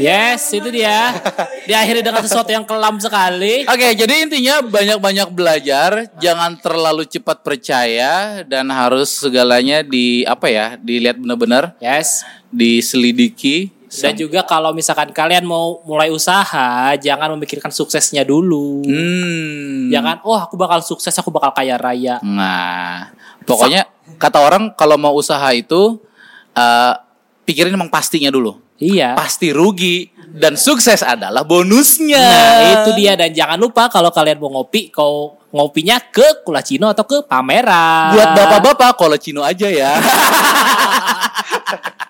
yes, 0.00 0.40
itu 0.56 0.68
dia. 0.72 1.12
Diakhiri 1.68 2.00
dengan 2.00 2.24
sesuatu 2.24 2.48
yang 2.48 2.64
kelam 2.64 2.96
sekali. 2.96 3.68
Oke, 3.68 3.92
jadi 3.92 4.24
intinya 4.24 4.64
banyak-banyak 4.64 5.28
belajar, 5.36 6.08
jangan 6.16 6.56
terlalu 6.56 7.04
cepat 7.04 7.44
percaya 7.44 8.40
dan 8.48 8.72
harus 8.72 9.12
segalanya 9.12 9.84
di 9.84 10.24
apa 10.24 10.48
ya, 10.48 10.66
dilihat 10.80 11.20
benar-benar, 11.20 11.76
Yes. 11.76 12.24
diselidiki. 12.48 13.68
Dan 13.94 14.18
juga 14.18 14.42
kalau 14.42 14.74
misalkan 14.74 15.14
kalian 15.14 15.46
mau 15.46 15.78
mulai 15.86 16.10
usaha, 16.10 16.96
jangan 16.98 17.30
memikirkan 17.38 17.70
suksesnya 17.70 18.26
dulu. 18.26 18.82
Hmm. 18.82 19.86
Jangan, 19.92 20.18
oh 20.26 20.34
aku 20.34 20.58
bakal 20.58 20.82
sukses, 20.82 21.14
aku 21.14 21.30
bakal 21.30 21.54
kaya 21.54 21.78
raya. 21.78 22.18
Nah, 22.26 23.14
pokoknya 23.46 23.86
kata 24.18 24.42
orang 24.42 24.74
kalau 24.74 24.98
mau 24.98 25.14
usaha 25.14 25.46
itu 25.54 26.02
eh, 26.58 26.94
pikirin 27.44 27.76
emang 27.76 27.92
pastinya 27.92 28.32
dulu. 28.32 28.60
Iya. 28.80 29.14
Pasti 29.14 29.54
rugi 29.54 30.10
dan 30.34 30.58
sukses 30.58 31.04
adalah 31.06 31.46
bonusnya. 31.46 32.18
Nah, 32.18 32.82
itu 32.82 32.90
dia 32.98 33.14
dan 33.14 33.30
jangan 33.30 33.60
lupa 33.60 33.86
kalau 33.86 34.10
kalian 34.10 34.42
mau 34.42 34.50
ngopi, 34.50 34.90
kau 34.90 35.38
ngopinya 35.54 36.02
ke 36.10 36.42
Kulacino 36.42 36.90
atau 36.90 37.06
ke 37.06 37.22
pameran. 37.22 38.18
Buat 38.18 38.30
bapak-bapak 38.34 38.98
kalau 38.98 39.14
Cino 39.14 39.46
aja 39.46 39.70
ya. 39.70 39.94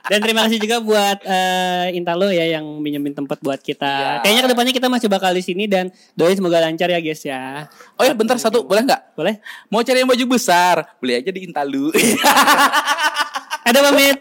Dan 0.04 0.20
terima 0.20 0.44
kasih 0.44 0.60
juga 0.60 0.84
buat 0.84 1.24
eh, 1.24 1.96
Intalo 1.96 2.28
ya 2.28 2.44
yang 2.44 2.64
minjemin 2.84 3.16
tempat 3.16 3.40
buat 3.40 3.56
kita. 3.56 4.20
Kayaknya 4.20 4.42
ke 4.44 4.50
depannya 4.52 4.74
kita 4.76 4.88
masih 4.92 5.08
bakal 5.08 5.32
di 5.32 5.40
sini 5.40 5.64
dan 5.64 5.88
doain 6.12 6.36
semoga 6.36 6.60
lancar 6.60 6.92
ya 6.92 7.00
guys 7.00 7.24
ya. 7.24 7.64
Oh 7.96 8.04
ya 8.04 8.12
bentar 8.12 8.36
satu 8.36 8.68
boleh 8.68 8.84
nggak? 8.84 9.16
Boleh? 9.16 9.40
Mau 9.72 9.80
cari 9.80 10.04
yang 10.04 10.10
baju 10.12 10.24
besar 10.28 10.92
beli 11.00 11.24
aja 11.24 11.32
di 11.32 11.48
Intalu. 11.48 11.88
Ada 13.64 13.80
pamit. 13.80 14.18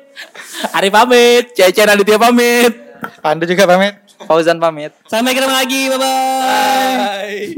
Ari 0.72 0.90
pamit. 0.90 1.44
Cece 1.52 1.84
Raditya 1.84 2.16
pamit. 2.16 2.74
Pandu 3.20 3.44
juga 3.44 3.68
pamit. 3.68 4.00
Fauzan 4.24 4.58
pamit. 4.58 4.96
Sampai 5.12 5.36
ketemu 5.36 5.54
lagi. 5.54 5.82
Bye-bye. 5.92 6.00
Bye 6.00 6.96
bye. 6.96 7.54